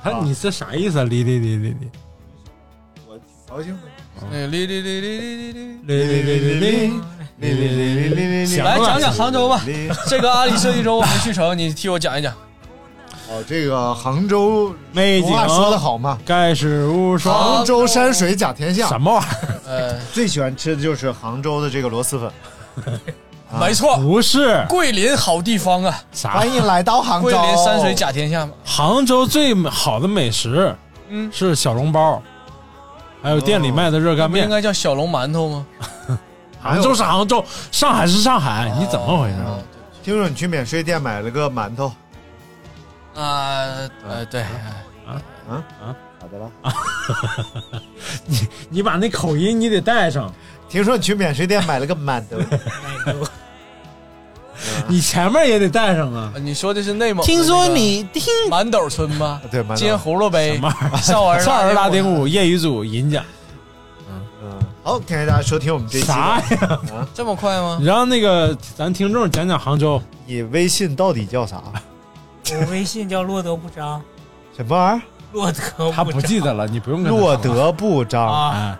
[0.00, 1.04] 他你这啥意思啊？
[1.04, 1.90] 离离离离离
[3.08, 3.80] 我挺高兴的。
[4.30, 5.80] 嗯，哩哩哩哩哩哩哩。
[5.84, 6.92] 哩哩哩哩哩
[7.40, 8.56] 哩哩哩哩哩。
[8.58, 9.60] 来讲讲杭州吧，
[10.06, 12.32] 这个阿里设计周我没去成，你替我讲一讲。
[13.30, 17.56] 哦，这个杭州美景俗话说得好嘛，盖世无双。
[17.56, 18.86] 杭州山水甲天下。
[18.86, 19.60] 什么玩意儿？
[19.66, 22.30] 呃，最喜欢吃的就是杭州的这个螺蛳粉。
[23.58, 26.32] 没错，不是桂林好地方啊，啥？
[26.32, 27.30] 欢迎来到杭州。
[27.30, 28.52] 桂林山水甲天下嘛。
[28.64, 30.74] 杭州最好的美食，
[31.08, 32.20] 嗯，是小笼包，
[33.22, 34.44] 还有店里卖的热干面。
[34.44, 35.66] 不应该叫小笼馒头吗？
[36.60, 39.36] 杭州是杭州，上海是上海，你怎么回事？
[40.02, 41.90] 听说你去免税店买了个馒头
[43.14, 46.50] 啊，呃，对，啊啊啊，咋的了？
[48.26, 50.32] 你你把那口音你得带上。
[50.68, 52.36] 听说你去免税店买了个馒头，
[54.88, 56.32] 你前面也得带上啊。
[56.40, 57.24] 你说的是内蒙？
[57.24, 59.40] 听说你听满斗村吗？
[59.52, 60.60] 对，金葫芦杯？
[61.00, 63.24] 少儿少儿拉丁舞，业余组银奖
[64.10, 66.00] 嗯，好，感谢大家收听我们这。
[66.00, 66.80] 啥呀？
[67.14, 67.86] 这么快吗你？
[67.86, 70.02] 让那个咱听众讲讲杭州。
[70.26, 71.62] 你微信到底叫啥？
[72.52, 74.00] 我微信叫洛德不张，
[74.56, 77.04] 什么玩意儿洛德他不记得了，你不用儿？
[77.04, 78.26] 跟他说落德不张。
[78.26, 78.78] 啊，哎，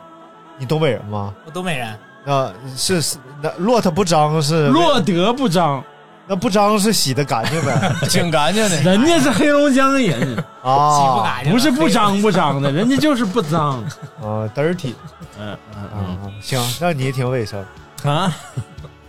[0.58, 1.34] 你东北人吗？
[1.46, 5.82] 我东北人，那是是那骆驼不张是洛德不张，
[6.26, 7.92] 那不张是洗的干净呗？
[8.08, 8.82] 挺干净的。
[8.82, 13.82] 人家是黑龙江人，洗不啊干净，不是不脏不脏的，人家就是不脏。
[14.22, 14.94] 啊，dirty
[15.40, 17.64] 嗯嗯嗯，行，那你也挺卫生。
[18.04, 18.36] 嗯啊，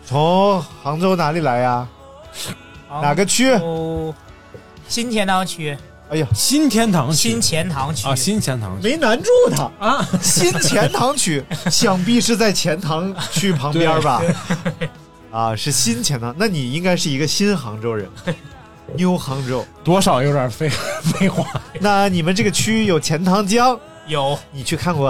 [0.06, 1.88] 从杭州哪里来呀？
[3.02, 3.54] 哪个区？
[4.86, 5.78] 哦，新钱塘区。
[6.08, 14.22] 哎呀，新天堂区新钱塘区啊，新钱塘区没难住他啊，新钱塘区， 想必是在钱塘区旁边吧？
[15.32, 18.08] 啊，是新钱塘，那你应该是一个新杭州人，
[18.96, 20.70] New 杭州，多少有点废
[21.18, 21.44] 废话。
[21.80, 23.78] 那你们这个区有钱塘江？
[24.06, 25.10] 有，你去看过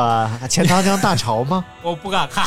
[0.49, 1.65] 钱塘江大潮吗？
[1.83, 2.45] 我不敢看。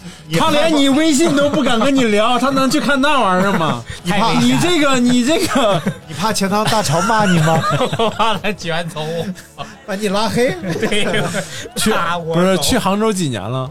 [0.38, 3.82] 他连你微信都不敢跟你聊，他能去看那玩意儿吗？
[4.02, 7.60] 你怕你这个，你这个， 你怕钱塘大潮骂你吗？
[7.98, 9.00] 我怕他卷走
[9.56, 10.52] 我，把你拉黑。
[10.62, 11.04] 对，
[11.76, 11.92] 去
[12.32, 13.70] 不是去杭州几年了？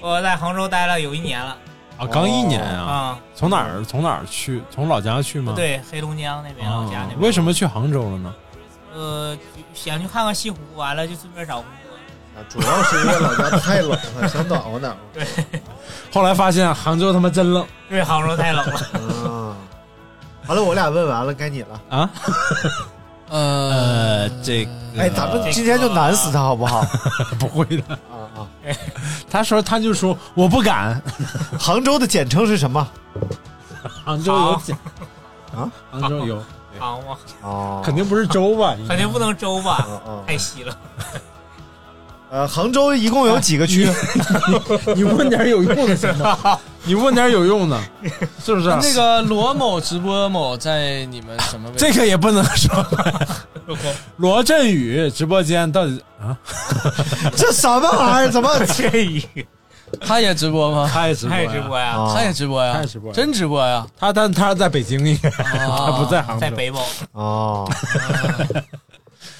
[0.00, 1.56] 我在杭州待了有一年了。
[1.98, 2.92] 啊，刚一年啊！
[2.92, 4.62] 啊，从哪儿从哪儿去？
[4.70, 5.52] 从老家去吗？
[5.54, 7.20] 对，黑龙江那边老家那边。
[7.20, 8.34] 为什么去杭州了呢？
[8.94, 9.36] 呃，
[9.72, 11.81] 想去看看西湖，完了就顺便找工作。
[12.48, 14.98] 主要是因为老家太冷了，想暖和暖和。
[15.14, 15.26] 对，
[16.12, 17.66] 后来发现杭州他妈真冷。
[17.88, 18.80] 对，杭州太冷了。
[18.94, 19.56] 嗯，
[20.46, 22.10] 好了，我俩问完了，该你了啊。
[23.30, 26.84] 呃，这个，哎，咱们今天就难死他好不好？
[27.40, 28.46] 不会的啊啊！
[29.30, 31.00] 他说，他就说我不敢。
[31.58, 32.86] 杭州的简称是什么？
[34.04, 34.76] 杭州有简
[35.56, 35.70] 啊？
[35.90, 36.44] 杭州有
[36.78, 37.16] 杭吗？
[37.40, 38.76] 哦，肯定不是州吧？
[38.86, 39.86] 肯定不能州吧？
[40.26, 40.76] 太稀了。
[42.32, 43.86] 呃，杭州一共有几个区？
[44.96, 46.58] 你 问点有用的行吗？
[46.84, 47.78] 你问点有用的，
[48.42, 48.68] 是不是？
[48.80, 51.86] 那个罗某直播某在你们什么位置？
[51.86, 52.86] 这个也不能说。
[54.16, 56.34] 罗振宇直播间到底啊？
[57.36, 58.30] 这什么玩意儿？
[58.32, 59.22] 怎么这一？
[60.00, 60.90] 他也直播吗？
[60.90, 61.96] 他也直播，他也直播呀？
[62.14, 62.72] 他也直播呀？
[62.72, 63.86] 他也直播，真直播呀？
[64.00, 66.80] 他但他是在北京，他不在杭州，在北某。
[67.12, 67.70] 哦。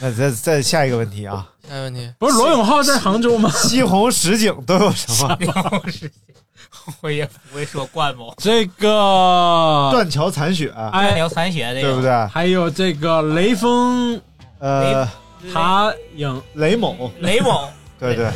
[0.03, 1.46] 那再再下一个问题啊！
[1.68, 3.48] 下一个问题不是罗永浩在杭州吗？
[3.50, 5.38] 西 红十景都有什么？
[7.00, 8.34] 我也不会说冠某。
[8.38, 12.11] 这个断桥残雪，断桥残雪，对不对？
[12.26, 14.20] 还有这个雷锋，
[14.59, 15.09] 呃，
[15.55, 17.68] 塔影雷某，雷某，
[18.00, 18.28] 对对，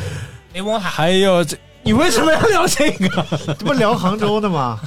[0.53, 0.89] 雷某塔。
[0.89, 3.25] 还有这，你为什么要聊这个？
[3.45, 4.79] 这不聊杭州的吗？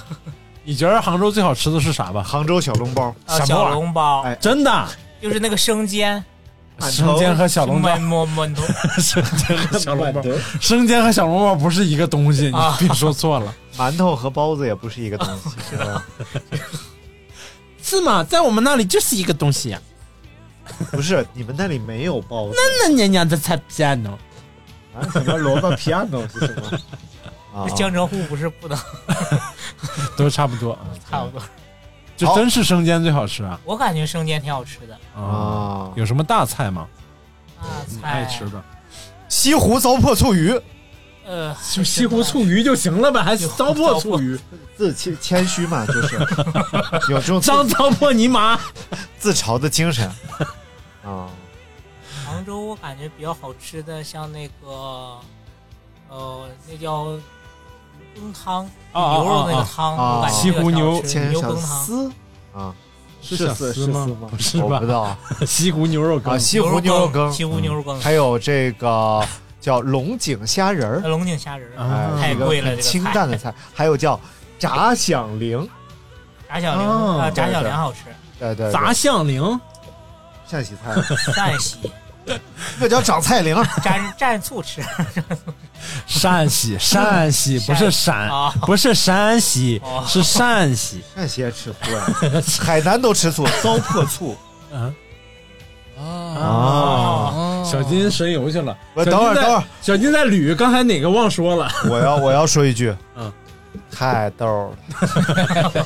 [0.64, 2.22] 你觉得杭州最好吃的是啥吧？
[2.22, 4.88] 杭州小笼包，小笼包，哎，真的，
[5.20, 6.24] 就是那个生煎。
[6.90, 7.94] 生煎和小笼包，
[8.98, 10.22] 生煎和小笼包，
[10.60, 12.52] 生煎和小笼包不是一个东西，你
[12.86, 13.54] 别说错了。
[13.76, 16.06] 馒头和包子也不是一个东西，是吧？
[17.82, 18.24] 是吗？
[18.24, 19.80] 在我们那里就是一个东西呀。
[20.90, 22.54] 不是，你们那里没有包子。
[22.54, 24.12] 那那娘娘的菜 piano
[24.94, 25.02] 啊？
[25.12, 26.78] 什么萝卜 piano 是什么？
[27.62, 28.78] 啊，江浙沪不是不能，
[30.16, 30.78] 都差不多，
[31.10, 31.42] 差不多。
[32.16, 33.58] 就真是生煎最好吃啊！
[33.64, 35.90] 我感觉生煎挺好吃的啊。
[35.94, 36.86] 有什么大菜吗？
[37.58, 38.62] 大菜爱吃的
[39.28, 40.60] 西湖糟粕醋鱼。
[41.26, 44.38] 呃，就西湖醋鱼就行了呗，还糟粕醋鱼？
[44.76, 46.18] 自谦谦虚嘛，就是
[47.12, 48.58] 有这种脏糟粕泥麻
[49.18, 50.08] 自嘲的精神
[51.04, 51.28] 啊。
[52.24, 55.18] 杭州我感觉比较好吃的，像那个
[56.08, 57.18] 呃，那叫。
[58.12, 61.00] 羹汤，牛肉那个汤，西湖牛
[61.30, 62.10] 牛羹汤丝
[62.52, 62.74] 啊，
[63.22, 64.06] 是小丝吗？
[64.30, 64.64] 不是吧？
[64.64, 65.16] 我不知道。
[65.46, 69.22] 西湖牛肉羹，西湖牛肉羹，西湖牛肉羹，还有这个
[69.60, 73.54] 叫龙井虾仁儿，龙井虾仁儿，太贵了，清淡的菜。
[73.74, 74.18] 还有叫
[74.58, 75.68] 炸响铃，
[76.48, 77.98] 炸响铃啊，炸响铃好吃。
[78.38, 79.60] 对对，炸响铃，
[80.46, 80.94] 陕西菜，
[81.32, 81.90] 陕西。
[82.78, 84.82] 那叫长菜铃， 蘸蘸醋吃。
[86.06, 88.28] 陕西，陕西 不是陕，
[88.66, 91.02] 不是山西，是陕西。
[91.14, 92.06] 陕西也吃醋啊，
[92.60, 94.36] 海南都吃醋，糟粕醋。
[94.72, 94.94] 嗯
[96.36, 98.74] 啊小金神游去了。
[98.94, 101.70] 我等会儿，等会儿，小金在捋，刚才哪个忘说了？
[101.90, 103.30] 我要，我要说一句，嗯，
[103.90, 105.84] 太逗了。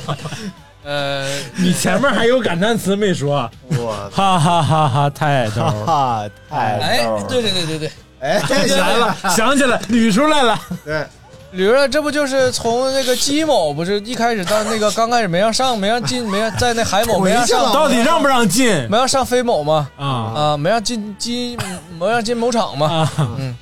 [0.85, 1.27] 呃，
[1.57, 3.51] 你前面还有感叹词没说？
[3.79, 10.61] 我哈哈哈哈，太逗了，哈太哎，对对对对对，哎，想起来了，想起来，捋出来了。
[10.85, 11.07] 对，
[11.55, 18.87] 捋了，这不就是从那个姬某不是一开始到那个刚开始没让上，没让进，没让在那海某没让上，到底让不让进？
[18.91, 19.89] 没让上飞某吗？
[19.97, 21.57] 啊啊，没让进鸡，
[21.99, 23.11] 没让进某厂吗？
[23.39, 23.57] 嗯，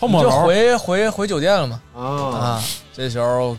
[0.00, 1.80] 后某就回回回酒店了嘛。
[1.94, 2.62] 啊啊，
[2.96, 3.54] 这时候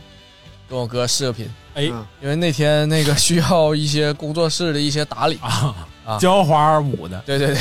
[0.68, 1.48] 跟我哥视个频。
[1.76, 5.38] 哎，因为那天那个需要一些工作室的一些打理。
[5.42, 7.58] 啊啊，浇花舞的，对对对，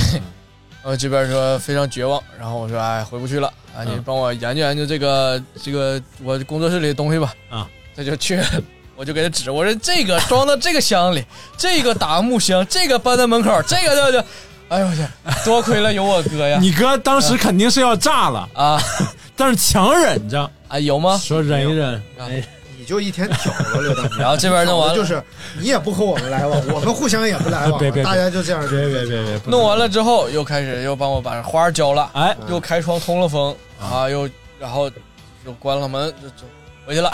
[0.82, 7.32] 呃这边说非常绝望，然后我说哎回不去了啊，你帮我研究研究这个这个我工作室里的东西吧。
[7.48, 8.40] 啊，他就去，
[8.96, 11.24] 我就给他指，我说这个装到这个箱里，
[11.56, 14.26] 这个打木箱，这个搬到门口，这个就就，
[14.70, 15.06] 哎呦我去，
[15.44, 18.82] 多亏了有我哥呀，你哥当时肯定是要炸了啊，
[19.36, 20.50] 但是强忍着。
[20.66, 21.16] 啊，有吗？
[21.22, 22.42] 说忍一忍，哎。
[22.82, 24.10] 你就一天挑着刘大明。
[24.18, 25.22] 然后这边弄完了就是
[25.56, 34.28] 你也不和我们来往， 我们互相也不来往，别别别大家就这样，别别别别，弄完了之后，又开始又帮我把花浇了，哎，又开窗通了风啊，又
[34.58, 34.90] 然后
[35.46, 36.44] 又关了门，就就
[36.84, 37.08] 回去了。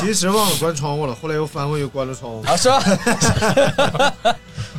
[0.00, 2.42] 其 其实忘了关窗户了，后来又翻回去关了窗户。
[2.44, 2.82] 啊，是吧？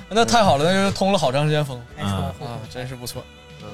[0.10, 3.24] 那太好了，那就是通了好长时间风啊啊，真是不错。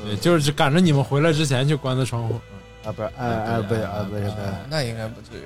[0.05, 2.39] 对，就是赶着你们回来之前就关的窗户。
[2.85, 4.35] 啊，不是，哎哎，不是，啊，不是，不是，
[4.69, 5.41] 那应该不至于。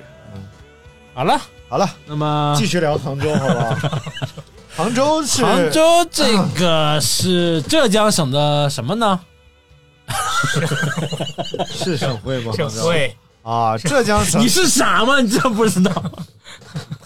[1.14, 4.00] 好了好了，那么继续聊杭州，好不好？
[4.76, 9.20] 杭州是杭州这个是浙江省的什么呢？
[11.70, 12.52] 是省会吗？
[12.56, 14.40] 省会啊，浙江省。
[14.40, 15.20] 你是傻吗？
[15.20, 15.92] 你这不知道？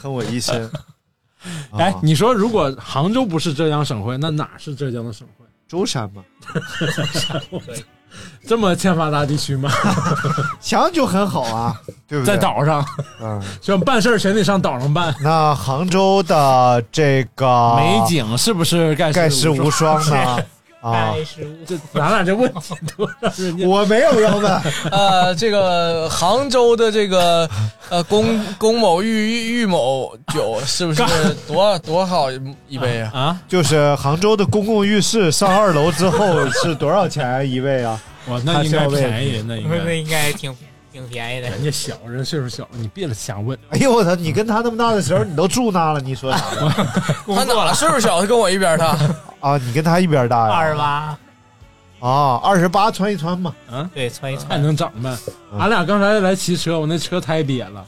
[0.00, 0.70] 喷我一身。
[1.78, 5.44] 哎，你说如果杭州不是浙江省会，那哪是浙江的省会？
[5.68, 6.24] 舟山吗？
[8.46, 9.70] 这么欠发达地区吗？
[10.60, 11.74] 想就很好啊，
[12.08, 12.34] 对不对？
[12.34, 12.84] 在岛上，
[13.20, 15.14] 嗯，想办事儿全得上岛上办。
[15.22, 20.38] 那杭州的这个美景是不是盖盖世无双呢？
[20.80, 21.14] 啊，
[21.66, 24.62] 这咱俩这问题多让人家我没有要问。
[24.92, 27.48] 呃，这个杭州的这个
[27.88, 31.02] 呃龚龚某玉玉玉某酒是不是
[31.48, 32.30] 多多好
[32.68, 33.10] 一杯啊？
[33.12, 38.00] 啊，就是杭州的公共浴室上二楼之后是多少钱一位啊？
[38.28, 40.54] 哇，那应该便宜，那应该那应该挺
[40.92, 41.48] 挺便宜的。
[41.48, 43.58] 人家小人岁数小，你别瞎问。
[43.70, 44.14] 哎呦我操！
[44.14, 46.44] 你跟他那么大的时候，你都住那了，你说啥？
[47.26, 48.20] 他哪岁数小？
[48.20, 48.96] 他跟我一边大
[49.40, 49.56] 啊！
[49.58, 50.54] 你跟他一边大呀？
[50.54, 51.18] 二十八
[52.00, 53.54] 啊，二十八穿一穿嘛。
[53.70, 55.16] 嗯，对，穿一穿还能长呗。
[55.58, 57.84] 俺俩刚才来骑车，我那车胎瘪了，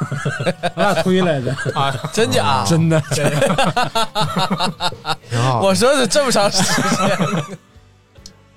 [0.76, 2.64] 俺俩推来的啊，真假？
[2.66, 3.00] 真的。
[3.12, 4.92] 真的
[5.30, 7.58] 挺好我说的这么长时间。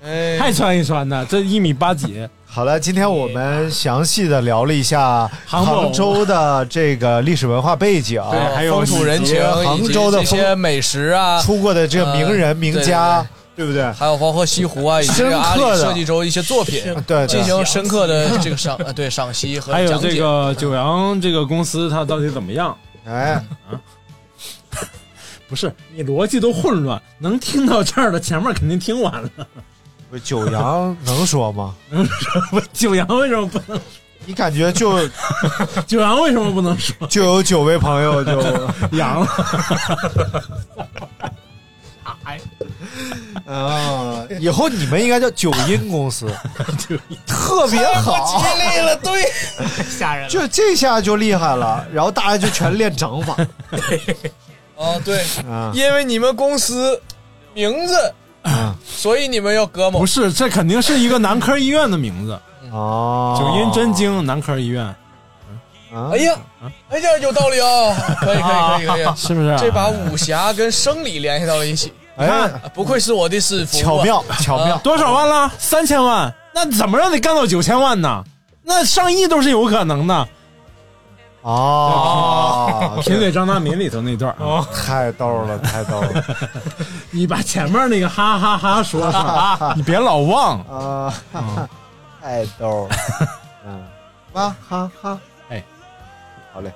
[0.02, 2.28] 哎，还穿一穿呢，这一米八几。
[2.46, 13.24] 好了，今天我们详细的聊了一下杭杭州的这个历史文化背景，对，还有风土人情，杭州的一些美食啊，出过的这个名人名家，
[13.54, 13.90] 对不对？
[13.92, 22.76] 还有黄河西湖啊，以及阿里设计周一些作品，对，进行深刻的这个赏 呃对赏析和还有这个九阳这个公司它到底怎么样？
[23.04, 23.44] 哎啊。
[25.48, 29.30] 不是你逻辑都混乱，能听到这儿的前面肯定听完了。
[30.10, 31.74] 不，九阳能说吗？
[31.90, 32.60] 能说不？
[32.72, 33.80] 九阳为什么不能说？
[34.26, 35.08] 你感觉就
[35.86, 36.94] 九阳为什么不能说？
[37.08, 38.40] 就有九位朋友就
[38.96, 39.28] 阳了。
[42.24, 42.40] 哎，
[43.46, 44.26] 啊！
[44.40, 46.26] 以后你们应该叫九阴公司，
[47.26, 49.24] 特别好，吉利了，对，
[49.88, 50.30] 吓人了。
[50.30, 53.34] 就这下就厉害了，然后大家就全练掌法。
[54.76, 57.00] 哦，对，啊因为你们公司
[57.54, 58.12] 名字，
[58.84, 60.00] 所以你们要葛某。
[60.00, 62.38] 不是，这肯定是一个男科医院的名字。
[62.72, 64.84] 哦，九阴真经男科医院。
[64.84, 64.94] 啊
[66.12, 66.34] 哎呀，
[66.90, 67.96] 哎呀，有道理 啊！
[68.20, 69.56] 可以，可以，可以，可以， 是不是？
[69.58, 71.92] 这把武侠跟生理联系到了一起。
[72.16, 74.76] 哎，不愧是我的师傅，巧妙，巧妙。
[74.78, 75.50] 多少万了？
[75.58, 76.30] 三千万？
[76.52, 78.22] 那怎么让你干到九千万呢？
[78.64, 80.28] 那上亿都是有可能的。
[81.50, 86.24] 哦，贫嘴张大民里头那段哦，太逗了，太逗了！
[87.10, 90.60] 你把前面那个哈哈哈说上， 你别老忘。
[90.64, 91.14] 啊，
[92.20, 92.96] 太逗了，
[93.66, 93.82] 嗯，
[94.34, 95.18] 哇哈哈，
[95.48, 95.64] 哎，
[96.52, 96.70] 好嘞，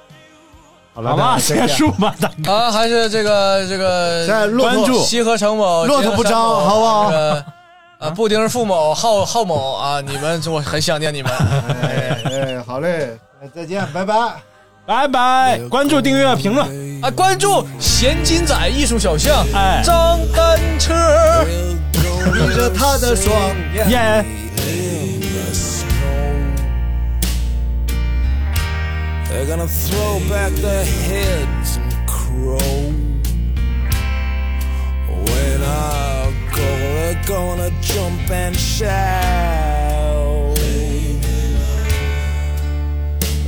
[0.95, 2.51] 好了，好吧，结束吧，大哥。
[2.51, 7.13] 啊，还是这个这个在关注西河城某骆驼不张，好不好？
[7.99, 11.31] 啊，布丁付某浩浩某啊，你们我很想念你们。
[11.83, 13.19] 哎哎，好嘞，
[13.55, 14.15] 再见，拜拜。
[14.85, 15.61] 拜拜！
[15.71, 16.67] 关注、订阅、评论
[17.03, 17.11] 啊！
[17.11, 20.93] 关注咸金仔艺术小象，哎，张单车，
[22.35, 23.33] 眯着他的双
[23.75, 24.27] 眼。
[29.31, 29.47] They're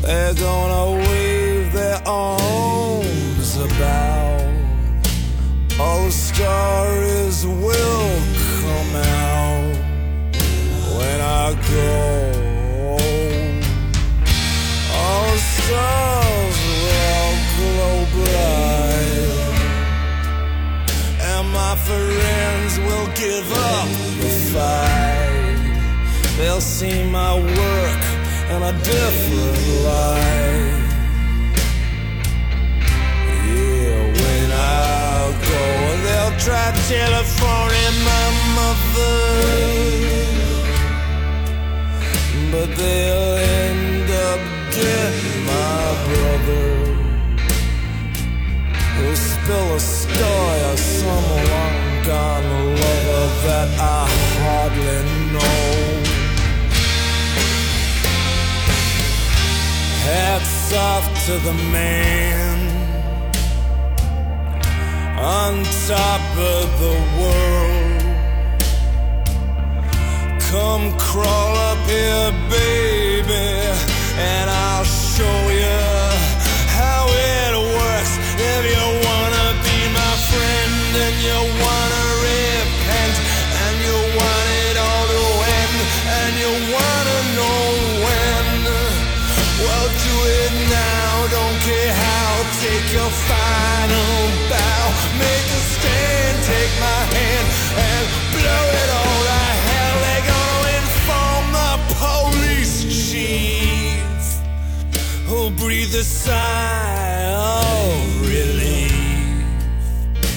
[0.05, 4.43] they're gonna wave their arms about.
[5.81, 8.21] All the stories will
[8.61, 9.77] come out
[10.97, 11.93] when I go.
[14.93, 19.59] All the stars will glow bright,
[21.33, 23.89] and my friends will give up
[24.21, 25.59] the fight.
[26.37, 30.85] They'll see my work in a different light.
[33.49, 35.63] Yeah, when I go,
[36.05, 38.27] they'll try telephoning my
[38.57, 39.55] mother
[42.55, 43.94] but they'll end
[61.27, 62.59] to the man
[65.19, 68.03] on top of the world.
[70.51, 73.47] Come crawl up here, baby,
[74.19, 75.81] and I'll show you
[76.77, 78.13] how it works.
[78.37, 81.41] If you wanna be my friend and you
[92.65, 94.09] Take your final
[94.49, 94.85] bow.
[95.21, 96.35] Make a stand.
[96.49, 97.47] Take my hand
[97.77, 99.97] and blow it all to hell.
[100.05, 104.25] They're gonna inform the police chief
[105.27, 109.45] who'll breathe a sigh of relief.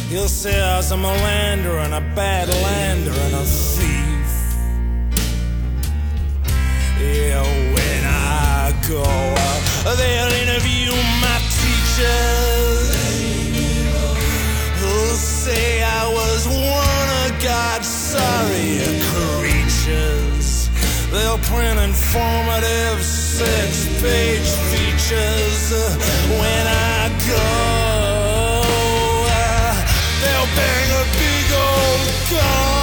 [0.09, 4.32] He'll say I was a melander and a bad lander and a thief.
[6.99, 7.41] Yeah,
[7.75, 11.16] when I go out, they'll interview my
[11.97, 12.93] teachers.
[14.79, 17.87] Who'll say I was one of God's
[19.13, 20.69] creatures.
[21.11, 25.71] They'll print informative six-page features
[26.29, 27.47] when I go.
[30.21, 32.76] They'll bang a big old gong.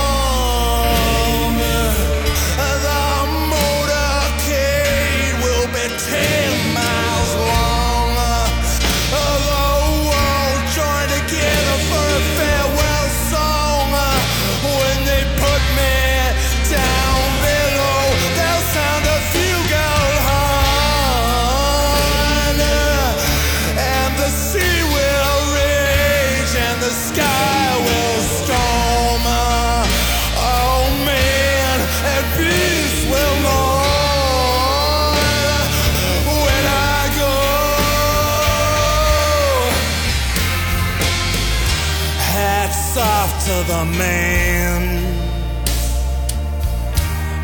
[43.66, 44.82] The man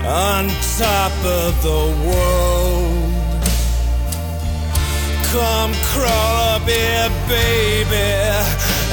[0.04, 3.12] on top of the world.
[5.32, 8.10] Come crawl up here, baby,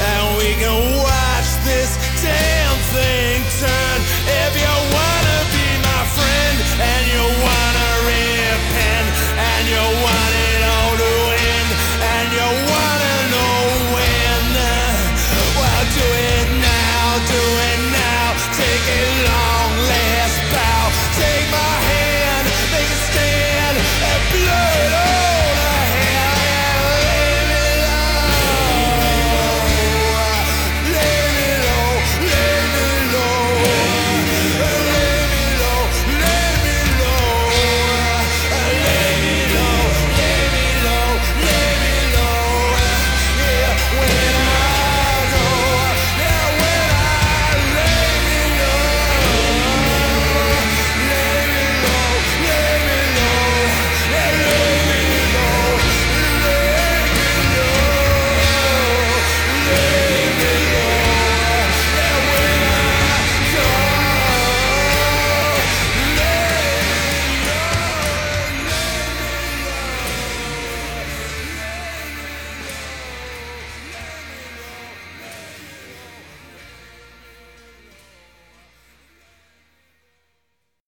[0.08, 1.90] and we can watch this
[2.22, 3.98] damn thing turn.
[4.44, 7.57] If you wanna be my friend and you wanna